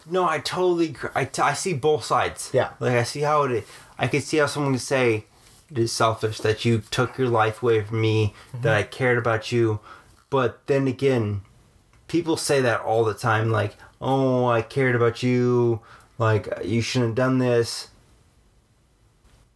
[0.10, 0.96] No, I totally.
[1.14, 2.50] I, t- I see both sides.
[2.54, 2.72] Yeah.
[2.80, 3.66] Like I see how it.
[3.98, 5.26] I could see how someone could say
[5.70, 8.64] it is selfish that you took your life away from me, mm-hmm.
[8.64, 9.80] that I cared about you,
[10.30, 11.42] but then again,
[12.08, 13.52] people say that all the time.
[13.52, 15.82] Like, oh, I cared about you.
[16.18, 17.90] Like you shouldn't have done this.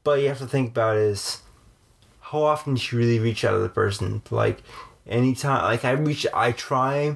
[0.04, 1.42] But you have to think about is
[2.36, 4.22] how often do you really reach out to the person?
[4.30, 4.62] Like
[5.08, 7.16] anytime, like I reach, I try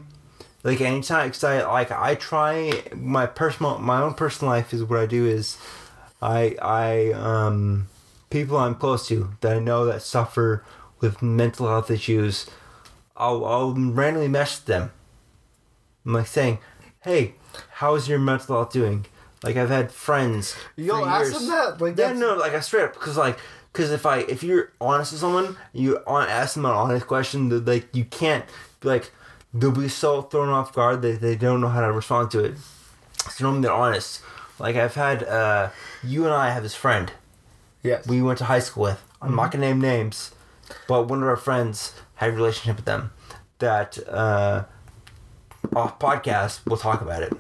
[0.64, 5.00] like anytime cause I like I try my personal my own personal life is what
[5.00, 5.58] I do is
[6.22, 7.88] I I um
[8.30, 10.64] people I'm close to that I know that suffer
[11.00, 12.46] with mental health issues
[13.16, 14.92] I'll I'll randomly message them
[16.06, 16.60] I'm like saying
[17.04, 17.36] hey
[17.76, 19.06] how's your mental health doing
[19.44, 21.40] like I've had friends for ask years.
[21.40, 21.82] them that?
[21.82, 23.40] Like, yeah no like I straight up because like
[23.72, 27.66] because if I if you're honest with someone you ask them an honest question that
[27.66, 28.46] like you can't
[28.84, 29.12] like
[29.54, 32.58] they'll be so thrown off guard that they don't know how to respond to it.
[33.30, 34.22] So normally they're honest.
[34.60, 35.70] Like I've had uh
[36.04, 37.12] you and I have this friend
[37.84, 39.04] yes we went to high school with.
[39.22, 40.32] I'm not gonna name names,
[40.88, 43.12] but one of our friends had a relationship with them
[43.60, 44.66] that uh
[45.76, 47.34] off podcast we'll talk about it.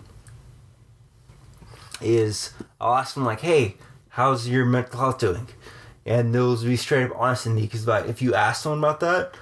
[2.02, 3.76] Is I'll ask them like, hey,
[4.10, 5.48] how's your mental health doing?
[6.06, 9.00] And they'll be straight up honest with me because like if you ask someone about
[9.02, 9.36] that,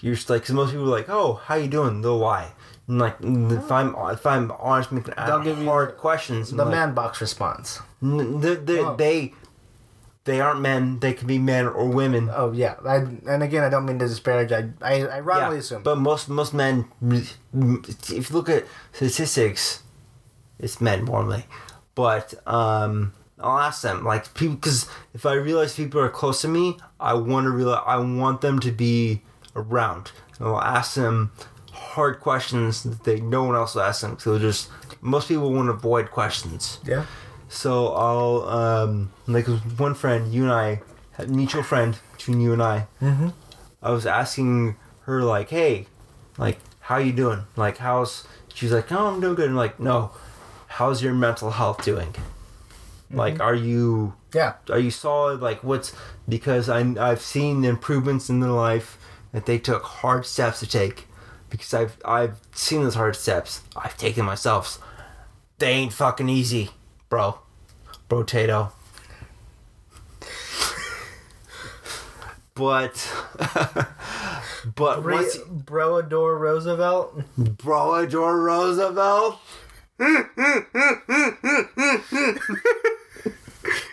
[0.00, 2.00] you're just like, cause most people are like, oh, how you doing?
[2.00, 2.52] They'll lie.
[2.88, 6.50] And like if I'm if I'm honest, making They'll give you hard questions.
[6.50, 8.96] The like, man box response they, they, Oh.
[8.96, 9.34] they
[10.24, 10.98] they aren't men.
[11.00, 12.30] They can be men or women.
[12.32, 14.52] Oh yeah, I, and again, I don't mean to disparage.
[14.52, 15.82] I I, I wrongly assume.
[15.82, 19.82] But most most men, if you look at statistics,
[20.58, 21.46] it's men normally.
[22.02, 26.48] But um, I'll ask them like people because if I realize people are close to
[26.48, 29.22] me, I want to realize I want them to be
[29.56, 30.12] around.
[30.38, 31.32] And I'll ask them
[31.72, 34.18] hard questions that they no one else will ask them.
[34.18, 34.68] So just
[35.00, 36.78] most people want to avoid questions.
[36.84, 37.06] yeah.
[37.48, 40.82] So I'll um like one friend, you and I,
[41.12, 42.86] had a mutual friend between you and I.
[43.02, 43.30] Mm-hmm.
[43.82, 45.86] I was asking her like, hey,
[46.38, 47.44] like how you doing?
[47.56, 49.48] Like how's she's like, oh, I'm doing good.
[49.48, 50.12] I'm like, no,
[50.70, 52.14] how's your mental health doing?
[53.10, 53.42] Like, mm-hmm.
[53.42, 54.54] are you Yeah.
[54.68, 55.40] are you solid?
[55.40, 55.92] Like, what's
[56.28, 58.96] because I I've seen improvements in their life
[59.32, 61.06] that they took hard steps to take
[61.50, 63.62] because I've I've seen those hard steps.
[63.76, 64.78] I've taken myself.
[65.58, 66.70] They ain't fucking easy,
[67.08, 67.40] bro.
[68.08, 68.72] Bro, Tato.
[72.54, 73.12] but
[74.76, 77.22] but Re- Broador Roosevelt.
[77.38, 79.38] Brodor Roosevelt.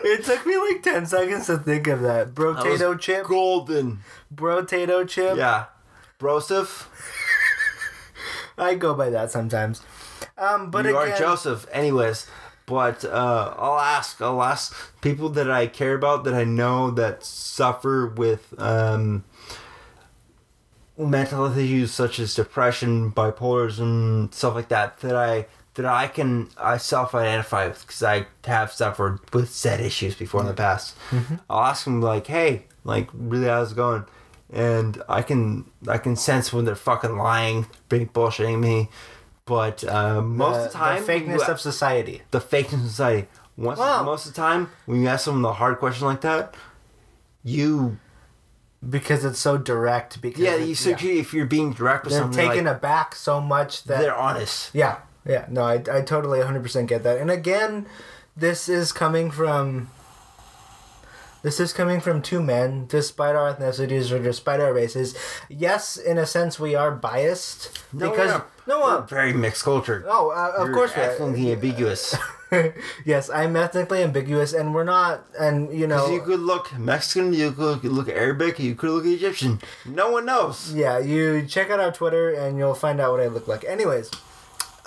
[0.04, 2.34] It took me like ten seconds to think of that.
[2.36, 3.26] That was chip.
[3.28, 4.00] Golden.
[4.34, 5.38] Brotato chip.
[5.38, 5.66] Yeah.
[6.20, 6.88] Broseph.
[8.58, 9.82] I go by that sometimes.
[10.38, 12.28] Um, but you again, are Joseph, anyways.
[12.66, 14.22] But uh, I'll ask.
[14.22, 19.24] I'll ask people that I care about that I know that suffer with um,
[20.98, 25.00] mental health issues such as depression, bipolarism, stuff like that.
[25.00, 25.46] That I
[25.78, 30.42] that I can I self identify with because I have suffered with said issues before
[30.42, 30.96] in the past.
[31.50, 34.06] I'll ask them like, hey, like really how's it going?
[34.52, 38.90] And I can I can sense when they're fucking lying, being bullshitting me.
[39.46, 42.22] But uh, most of the time, the fakeness you- of society.
[42.32, 43.28] the fakeness of society.
[43.56, 44.04] Once, Wow.
[44.04, 46.54] most of the time, when you ask someone a hard question like that,
[47.44, 47.98] you
[48.88, 50.22] because it's so direct.
[50.22, 53.42] Because yeah, you so if you're being direct with they're something, taken like, aback so
[53.42, 54.70] much that they're honest.
[54.74, 55.46] yeah, yeah.
[55.50, 57.18] No, I I totally 100 percent get that.
[57.18, 57.86] And again,
[58.36, 59.90] this is coming from.
[61.44, 65.16] This is coming from two men, despite our ethnicities or despite our races.
[65.48, 69.64] Yes, in a sense, we are biased No, because we're no, We're uh, very mixed
[69.64, 70.04] culture.
[70.08, 72.16] oh, uh, of You're course, ethnically ambiguous.
[73.06, 77.52] yes, I'm ethnically ambiguous, and we're not, and you know, you could look Mexican, you
[77.52, 79.62] could look Arabic, you could look Egyptian.
[79.86, 80.74] No one knows.
[80.74, 83.64] Yeah, you check out our Twitter and you'll find out what I look like.
[83.64, 84.12] Anyways,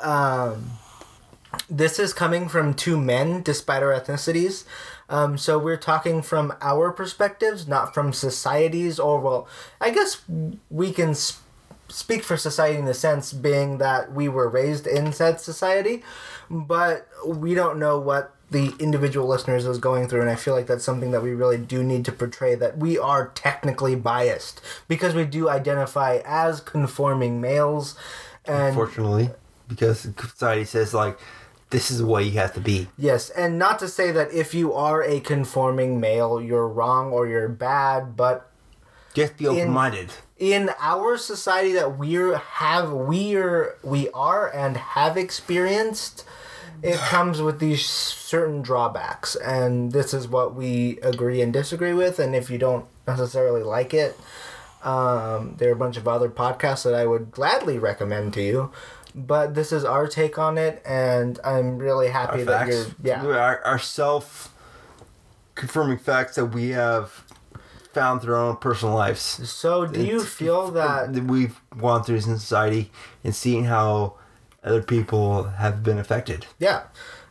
[0.03, 0.71] um,
[1.69, 4.65] this is coming from two men, despite our ethnicities.
[5.09, 9.49] Um, so we're talking from our perspectives, not from societies, or well,
[9.81, 10.23] I guess
[10.71, 11.41] we can s-
[11.89, 16.05] speak for society in the sense being that we were raised in said society,
[16.49, 20.67] but we don't know what the individual listeners is going through, and I feel like
[20.67, 25.15] that's something that we really do need to portray that we are technically biased because
[25.15, 27.97] we do identify as conforming males,
[28.45, 29.31] and Unfortunately,
[29.71, 31.19] because society says like,
[31.71, 32.89] this is the way you have to be.
[32.99, 37.27] Yes, and not to say that if you are a conforming male, you're wrong or
[37.27, 38.51] you're bad, but
[39.15, 40.11] just be open minded.
[40.39, 46.25] in our society that we're have we're we are and have experienced,
[46.83, 52.19] it comes with these certain drawbacks, and this is what we agree and disagree with.
[52.19, 54.19] And if you don't necessarily like it,
[54.83, 58.73] um, there are a bunch of other podcasts that I would gladly recommend to you.
[59.15, 62.95] But this is our take on it, and I'm really happy Our that facts.
[63.03, 63.27] you're yeah.
[63.27, 64.55] Our, our self
[65.55, 67.25] confirming facts that we have
[67.93, 69.21] found through our own personal lives.
[69.51, 71.11] So, do you It's- feel that?
[71.13, 72.91] we've gone through this in society
[73.25, 74.15] and seeing how
[74.63, 76.47] other people have been affected.
[76.59, 76.83] Yeah,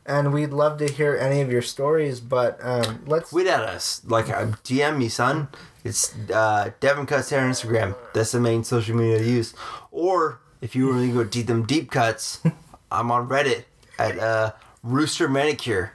[0.06, 2.20] and we'd love to hear any of your stories.
[2.20, 3.30] But um, let's.
[3.30, 5.48] Tweet at us, like uh, DM me, son.
[5.86, 7.96] It's uh, Devin Cuts on Instagram.
[8.14, 9.54] That's the main social media to use.
[9.92, 12.42] Or if you really go deep them deep cuts,
[12.92, 13.66] I'm on Reddit
[13.98, 14.52] at uh,
[14.84, 15.94] Rooster Manicure.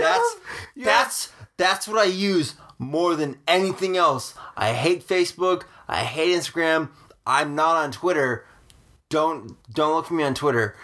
[0.00, 0.36] That's
[0.74, 0.84] yeah.
[0.84, 4.34] that's that's what I use more than anything else.
[4.56, 5.64] I hate Facebook.
[5.88, 6.88] I hate Instagram.
[7.26, 8.44] I'm not on Twitter.
[9.08, 10.76] Don't don't look for me on Twitter.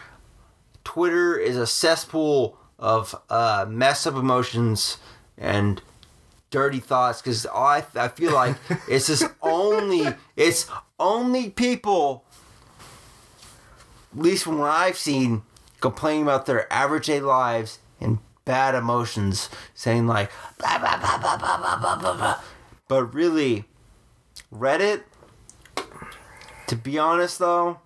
[0.84, 4.98] Twitter is a cesspool of uh, messed up emotions
[5.36, 5.82] and
[6.50, 8.56] dirty thoughts because I I feel like
[8.88, 10.66] it's just only it's
[10.98, 12.24] only people.
[14.14, 15.42] Least from what I've seen,
[15.80, 21.76] complaining about their average day lives and bad emotions, saying like blah blah blah blah
[21.76, 22.40] blah blah blah.
[22.88, 23.64] But really,
[24.52, 25.02] Reddit.
[26.68, 27.78] To be honest, though,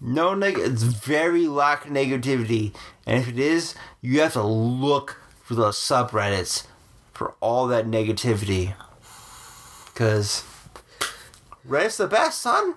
[0.00, 0.58] no neg.
[0.58, 2.74] It's very lack of negativity,
[3.06, 6.66] and if it is, you have to look for the subreddits
[7.12, 8.74] for all that negativity.
[9.94, 10.44] Cause
[11.66, 12.74] Reddit's the best, son.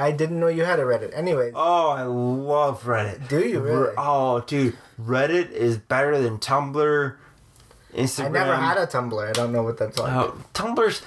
[0.00, 1.16] I didn't know you had a Reddit.
[1.16, 3.28] Anyways, Oh, I love Reddit.
[3.28, 3.92] Do you really?
[3.98, 7.16] Oh, dude, Reddit is better than Tumblr,
[7.94, 8.24] Instagram.
[8.26, 9.28] I never had a Tumblr.
[9.28, 10.12] I don't know what that's like.
[10.12, 11.02] Oh, Tumblr's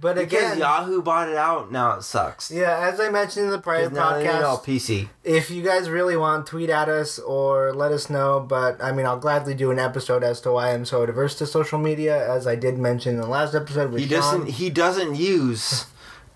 [0.00, 1.70] but because again, Yahoo bought it out.
[1.70, 2.50] Now it sucks.
[2.50, 4.12] yeah, as I mentioned in the prior they all
[4.58, 5.08] podcast, PC.
[5.22, 8.40] if you guys really want, tweet at us or let us know.
[8.40, 11.46] But I mean, I'll gladly do an episode as to why I'm so adverse to
[11.46, 14.18] social media, as I did mention in the last episode with He Sean.
[14.20, 14.46] doesn't.
[14.54, 15.86] He doesn't use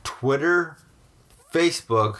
[0.04, 0.76] Twitter,
[1.57, 2.18] Facebook,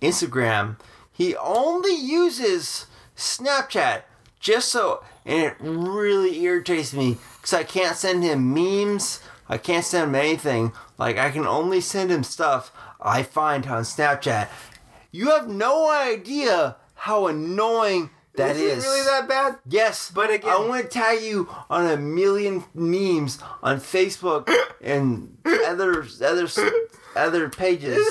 [0.00, 0.76] Instagram.
[1.12, 4.02] He only uses Snapchat.
[4.40, 9.20] Just so, and it really irritates me because I can't send him memes.
[9.50, 10.72] I can't send him anything.
[10.96, 12.72] Like I can only send him stuff
[13.02, 14.48] I find on Snapchat.
[15.12, 18.84] You have no idea how annoying that is is.
[18.84, 19.58] it really that bad?
[19.68, 24.50] Yes, But again- I want to tag you on a million memes on Facebook
[24.80, 26.48] and other other
[27.16, 28.06] other pages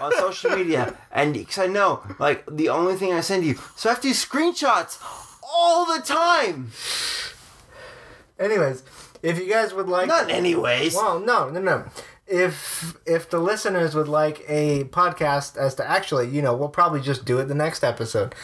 [0.00, 3.88] on social media, and because I know like the only thing I send you, so
[3.88, 4.98] I have to do screenshots
[5.42, 6.70] all the time.
[8.38, 8.82] Anyways,
[9.22, 10.94] if you guys would like, Not anyways.
[10.94, 11.84] Well, no, no, no.
[12.26, 17.00] If if the listeners would like a podcast as to actually, you know, we'll probably
[17.00, 18.34] just do it the next episode.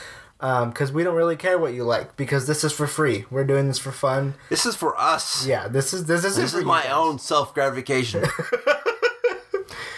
[0.40, 3.24] Um, because we don't really care what you like, because this is for free.
[3.30, 4.34] We're doing this for fun.
[4.50, 5.46] This is for us.
[5.46, 8.24] Yeah, this is this is This is my own self gratification.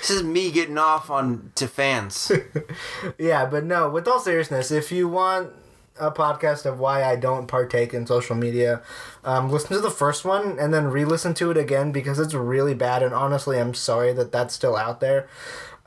[0.06, 2.30] this is me getting off on to fans.
[3.18, 5.52] Yeah, but no, with all seriousness, if you want
[5.98, 8.82] a podcast of why I don't partake in social media,
[9.24, 12.74] um, listen to the first one and then re-listen to it again because it's really
[12.74, 13.02] bad.
[13.02, 15.28] And honestly, I'm sorry that that's still out there.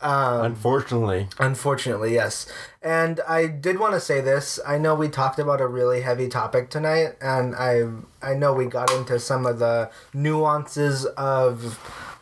[0.01, 1.27] Um, Unfortunately.
[1.39, 2.51] Unfortunately, yes.
[2.81, 4.59] And I did want to say this.
[4.65, 7.83] I know we talked about a really heavy topic tonight, and I
[8.21, 11.77] I know we got into some of the nuances of,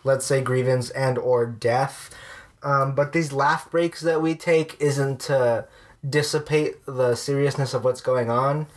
[0.08, 2.10] let's say, grievance and or death.
[2.64, 5.68] Um, but these laugh breaks that we take isn't to
[6.08, 8.68] dissipate the seriousness of what's going on.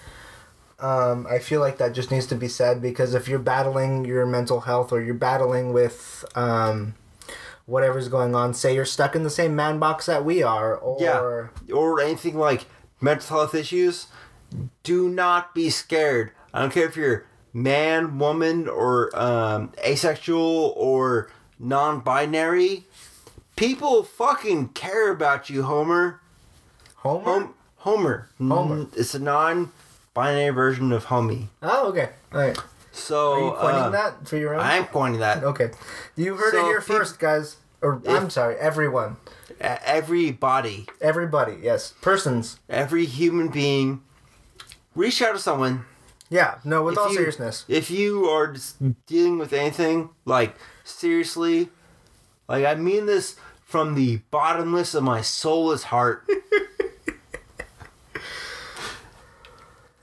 [0.79, 4.25] Um, I feel like that just needs to be said because if you're battling your
[4.27, 6.95] mental health or you're battling with um,
[7.67, 10.97] whatever's going on, say you're stuck in the same man box that we are, or
[11.01, 11.75] Yeah.
[11.75, 12.67] Or anything like
[13.01, 14.07] mental health issues,
[14.83, 16.33] do not be scared.
[16.53, 22.85] I don't care if you're man, woman, or um, asexual or non binary.
[23.57, 26.21] People fucking care about you, Homer.
[26.97, 27.25] Homer.
[27.25, 28.29] Hom- Homer.
[28.39, 28.77] Homer.
[28.85, 29.73] Mm, It's a non
[30.15, 31.47] binary version of homie.
[31.63, 32.11] Oh, okay.
[32.33, 32.59] All right.
[32.93, 33.33] So.
[33.33, 34.61] Are you pointing uh, that for your own?
[34.61, 35.45] I'm pointing that.
[35.45, 35.71] Okay.
[36.17, 37.57] You heard it here peop- first, guys.
[37.83, 39.17] Or I'm sorry, everyone,
[39.59, 41.57] Everybody, everybody.
[41.63, 42.59] Yes, persons.
[42.69, 44.03] every human being,
[44.95, 45.87] reach out to someone.
[46.31, 46.59] Yeah.
[46.65, 47.65] No, with If all you- seriousness.
[47.69, 48.55] If you are
[49.07, 50.55] dealing with anything, like
[50.85, 51.69] seriously,
[52.49, 56.25] like I mean this from the bottomless of my soulless heart.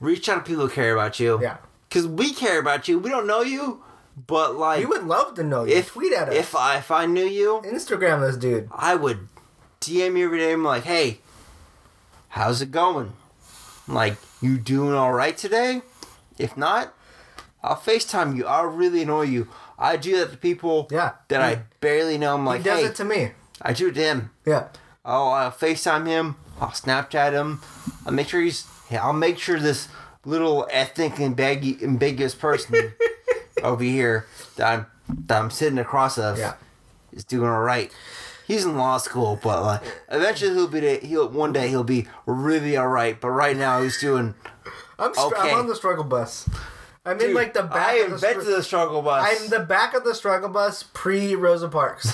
[0.00, 1.40] Reach out to people who care about you.
[1.42, 1.56] Yeah.
[1.90, 2.98] Cause we care about you.
[2.98, 3.82] We don't know you,
[4.26, 5.74] but like We would love to know you.
[5.74, 6.34] if Tweet at us.
[6.34, 8.68] if I if I knew you, Instagram this dude.
[8.70, 9.28] I would
[9.80, 10.52] DM you every day.
[10.52, 11.18] I'm like, hey,
[12.28, 13.14] how's it going?
[13.88, 15.80] Like, you doing all right today?
[16.38, 16.94] If not,
[17.62, 18.46] I'll FaceTime you.
[18.46, 19.48] I'll really annoy you.
[19.78, 21.12] I do that to people Yeah.
[21.28, 22.34] that I barely know.
[22.34, 23.32] I'm like, he does hey, it to me.
[23.62, 24.30] I do it to him.
[24.44, 24.68] Yeah.
[25.04, 26.36] I'll, I'll FaceTime him.
[26.60, 27.60] I'll Snapchat him.
[28.06, 28.66] I'll make sure he's.
[28.90, 29.88] Yeah, I'll make sure this
[30.24, 32.92] little ethnic ambig- ambiguous person
[33.62, 34.26] over here
[34.56, 34.86] that I'm
[35.26, 36.54] that I'm sitting across of Yeah.
[37.12, 37.92] is doing all right.
[38.46, 42.76] He's in law school, but like eventually he'll be he'll one day he'll be really
[42.76, 43.20] all right.
[43.20, 44.34] But right now he's doing.
[44.98, 45.52] I'm, str- Okay.
[45.52, 46.48] I'm on the struggle bus.
[47.04, 49.26] I'm in like the back I of the str- the struggle bus.
[49.42, 52.12] I'm the back of the struggle bus pre Rosa Parks.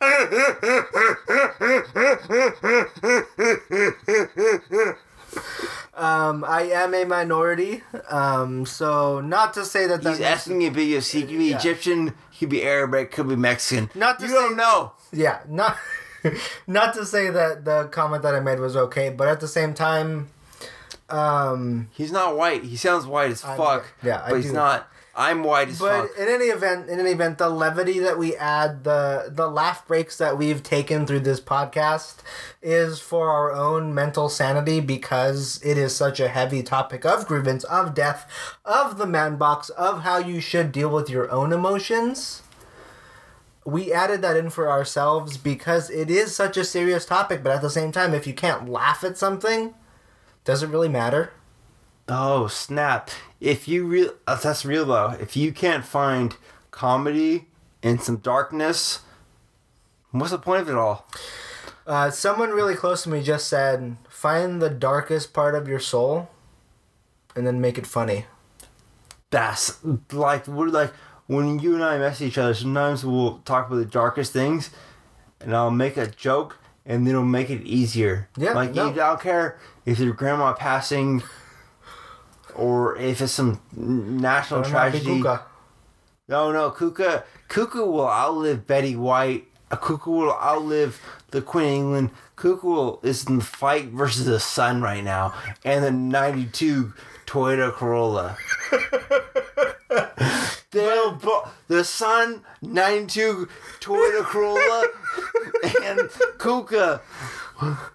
[5.94, 11.10] um, I am a minority, um, so not to say that He's that asking ambiguous.
[11.10, 11.58] He could be Yeah.
[11.58, 12.14] Egyptian.
[12.30, 13.12] He could be Arabic.
[13.12, 13.90] Could be Mexican.
[13.94, 14.92] Not to you say- don't know.
[15.12, 15.76] yeah, not
[16.66, 19.74] not to say that the comment that I made was okay, but at the same
[19.74, 20.28] time,
[21.12, 22.64] um, He's not white.
[22.64, 23.92] He sounds white as fuck.
[24.02, 24.52] yeah, I but he's do.
[24.52, 24.88] not.
[25.16, 26.18] I'm white as But fuck.
[26.18, 30.16] in any event, in any event, the levity that we add, the the laugh breaks
[30.18, 32.16] that we've taken through this podcast,
[32.62, 37.64] is for our own mental sanity because it is such a heavy topic of grievance,
[37.64, 38.30] of death,
[38.64, 42.42] of the man box, of how you should deal with your own emotions.
[43.66, 47.60] We added that in for ourselves because it is such a serious topic, but at
[47.62, 49.74] the same time, if you can't laugh at something,
[50.44, 51.32] does it really matter?
[52.08, 53.10] Oh snap!
[53.40, 55.16] If you real uh, that's real though.
[55.20, 56.36] If you can't find
[56.70, 57.46] comedy
[57.82, 59.00] in some darkness,
[60.10, 61.06] what's the point of it all?
[61.86, 66.28] Uh, someone really close to me just said, "Find the darkest part of your soul,
[67.36, 68.26] and then make it funny."
[69.30, 69.78] That's
[70.12, 70.92] like we're like
[71.28, 72.54] when you and I mess each other.
[72.54, 74.70] Sometimes we'll talk about the darkest things,
[75.40, 78.28] and I'll make a joke, and then it'll make it easier.
[78.36, 78.88] Yeah, like no.
[78.88, 79.58] you don't care
[79.90, 81.22] if your grandma passing,
[82.54, 85.04] or if it's some national tragedy.
[86.28, 87.24] No, no, Kuka.
[87.48, 89.48] Kuka will outlive Betty White.
[89.70, 91.00] Kuka will outlive
[91.32, 92.10] the Queen of England.
[92.36, 95.34] Kuka will, is in the fight versus the sun right now,
[95.64, 96.92] and the '92
[97.26, 98.36] Toyota Corolla.
[100.70, 103.48] They'll bo- the Sun '92
[103.80, 104.86] Toyota Corolla
[105.82, 107.00] and Kuka.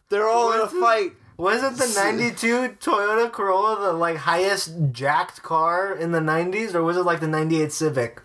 [0.10, 1.14] They're all in a fight.
[1.38, 6.98] Wasn't the '92 Toyota Corolla the like highest jacked car in the '90s, or was
[6.98, 8.22] it like the '98 Civic?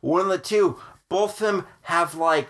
[0.00, 0.78] One of the two.
[1.08, 2.48] Both of them have like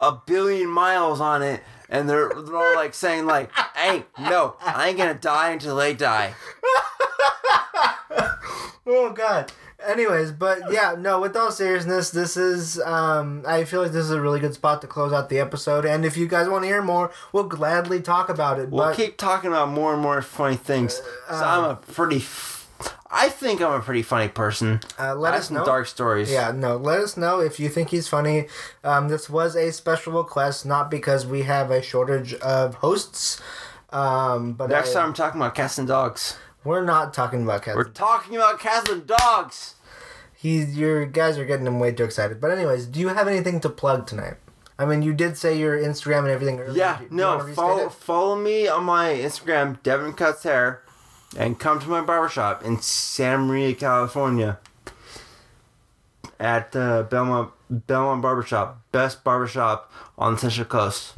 [0.00, 4.88] a billion miles on it, and they're, they're all like saying like, "Hey, no, I
[4.88, 6.34] ain't gonna die until they die."
[8.84, 9.52] Oh God.
[9.86, 11.20] Anyways, but yeah, no.
[11.20, 12.80] With all seriousness, this is.
[12.80, 15.84] Um, I feel like this is a really good spot to close out the episode.
[15.84, 18.70] And if you guys want to hear more, we'll gladly talk about it.
[18.70, 20.94] We'll but keep talking about more and more funny things.
[21.28, 22.16] So I'm a pretty.
[22.16, 22.58] F-
[23.14, 24.80] I think I'm a pretty funny person.
[24.98, 25.64] uh, let I us know.
[25.66, 26.30] dark stories.
[26.32, 26.76] Yeah, no.
[26.76, 28.46] Let us know if you think he's funny.
[28.82, 33.38] Um, this was a special request, not because we have a shortage of hosts.
[33.90, 36.36] Um, but Next I- time I'm talking about cats and dogs.
[36.64, 37.76] We're not talking about cats.
[37.76, 39.74] We're talking about cats and dogs.
[40.34, 42.40] He's your guys are getting him way too excited.
[42.40, 44.34] But anyways, do you have anything to plug tonight?
[44.78, 46.76] I mean, you did say your Instagram and everything earlier.
[46.76, 47.92] Yeah, Do you- do no, follow, it?
[47.92, 50.82] follow me on my Instagram, Devin Cuts Hair,
[51.36, 54.58] and come to my barbershop in Santa Maria, California
[56.40, 58.80] at uh, Belmont Belmont Barbershop.
[58.92, 61.14] Best barbershop on the Central Coast.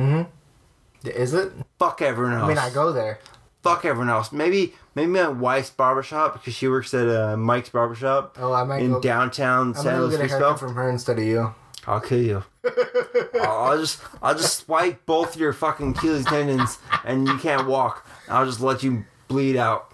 [1.05, 1.53] Is it?
[1.79, 2.45] Fuck everyone else.
[2.45, 3.19] I mean, I go there.
[3.63, 4.31] Fuck everyone else.
[4.33, 8.83] Maybe maybe my wife's barbershop because she works at uh, Mike's barbershop Oh, I might
[8.83, 9.01] in go.
[9.01, 10.55] downtown I'm San Luis Obispo.
[10.57, 11.55] from her instead of you.
[11.87, 12.45] I'll kill you.
[13.43, 18.07] I'll, just I'll just swipe both your fucking Achilles tendons and you can't walk.
[18.29, 19.91] I'll just let you bleed out.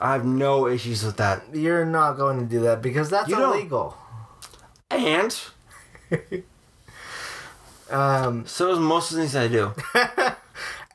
[0.00, 1.42] I have no issues with that.
[1.54, 3.56] You're not going to do that because that's You don't.
[3.56, 3.96] illegal.
[4.90, 5.34] And
[7.90, 9.72] Um, so is most of the things I do.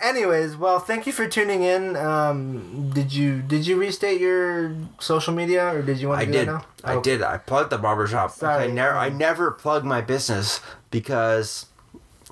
[0.01, 1.95] anyways, well, thank you for tuning in.
[1.95, 6.31] Um, did you did you restate your social media or did you want I to
[6.31, 6.45] do did.
[6.47, 6.65] now?
[6.83, 7.21] I Oh, did.
[7.21, 8.31] I plugged the barbershop.
[8.31, 8.65] Sorry.
[8.65, 11.65] I never I never plug my business because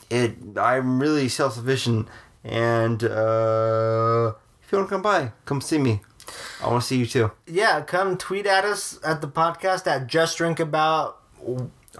[0.10, 2.08] it I'm really self sufficient
[2.44, 6.02] and uh if you wanna come by, come see me.
[6.62, 7.32] I wanna see you too.
[7.46, 11.20] Yeah, come tweet at us at the podcast at Just Drink About.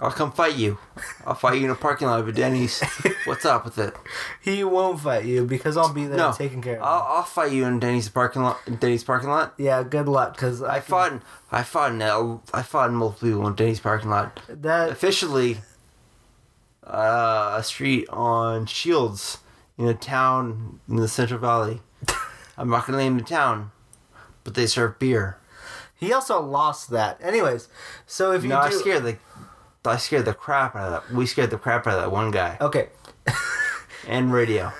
[0.00, 0.78] I'll come fight you.
[1.26, 2.80] I'll fight you in a parking lot with Denny's.
[3.24, 3.94] What's up with it?
[4.40, 6.84] He won't fight you because I'll be there No, taking care of him.
[6.84, 8.60] I'll, I'll fight you in Denny's parking lot.
[8.78, 9.54] Denny's parking lot.
[9.58, 11.12] Yeah, good luck because I fought.
[11.12, 12.00] In, I fought in.
[12.02, 14.40] I fought in multiple people in Denny's parking lot.
[14.48, 14.90] that.
[14.90, 15.58] Officially,
[16.86, 19.38] uh, a street on Shields
[19.76, 21.80] in a town in the Central Valley.
[22.56, 23.72] I'm not gonna name the town,
[24.44, 25.38] but they serve beer.
[25.94, 27.18] He also lost that.
[27.20, 27.68] Anyways,
[28.06, 29.16] so if you No, I do, scared the.
[29.88, 31.14] I scared the crap out of that.
[31.14, 32.56] We scared the crap out of that one guy.
[32.60, 32.88] okay,
[34.06, 34.72] And radio.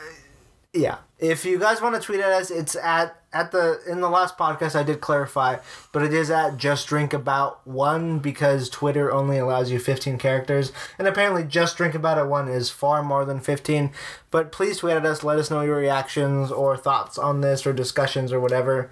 [0.73, 0.99] yeah.
[1.19, 4.39] If you guys want to tweet at us, it's at at the in the last
[4.39, 5.57] podcast I did clarify,
[5.91, 10.71] but it is at just drink about one because Twitter only allows you fifteen characters,
[10.97, 13.91] and apparently just drink about it one is far more than fifteen.
[14.31, 17.73] But please tweet at us, let us know your reactions or thoughts on this or
[17.73, 18.89] discussions or whatever.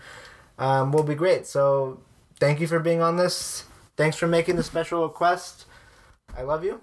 [0.58, 1.46] Um, will be great.
[1.46, 2.00] So
[2.40, 3.66] thank you for being on this.
[3.96, 5.64] Thanks for making the special request.
[6.36, 6.80] I love you.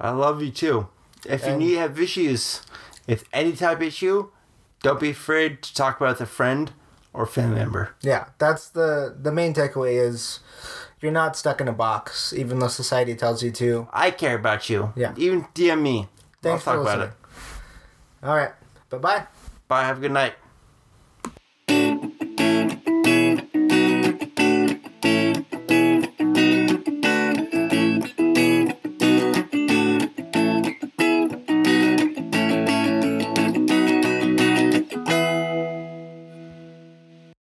[0.00, 0.88] I love you too.
[1.24, 2.62] If you And- need have issues,
[3.06, 4.30] if any type of issue,
[4.82, 6.72] don't be afraid to talk about the friend
[7.12, 7.94] or family member.
[8.00, 10.40] Yeah, that's the the main takeaway is
[11.00, 13.88] you're not stuck in a box, even though society tells you to.
[13.92, 14.92] I care about you.
[14.96, 15.12] Yeah.
[15.16, 16.08] Even DM me.
[16.42, 17.12] Thanks I'll for talk about it.
[18.22, 18.52] All right,
[18.90, 19.26] bye bye.
[19.68, 19.84] Bye.
[19.84, 20.34] Have a good night.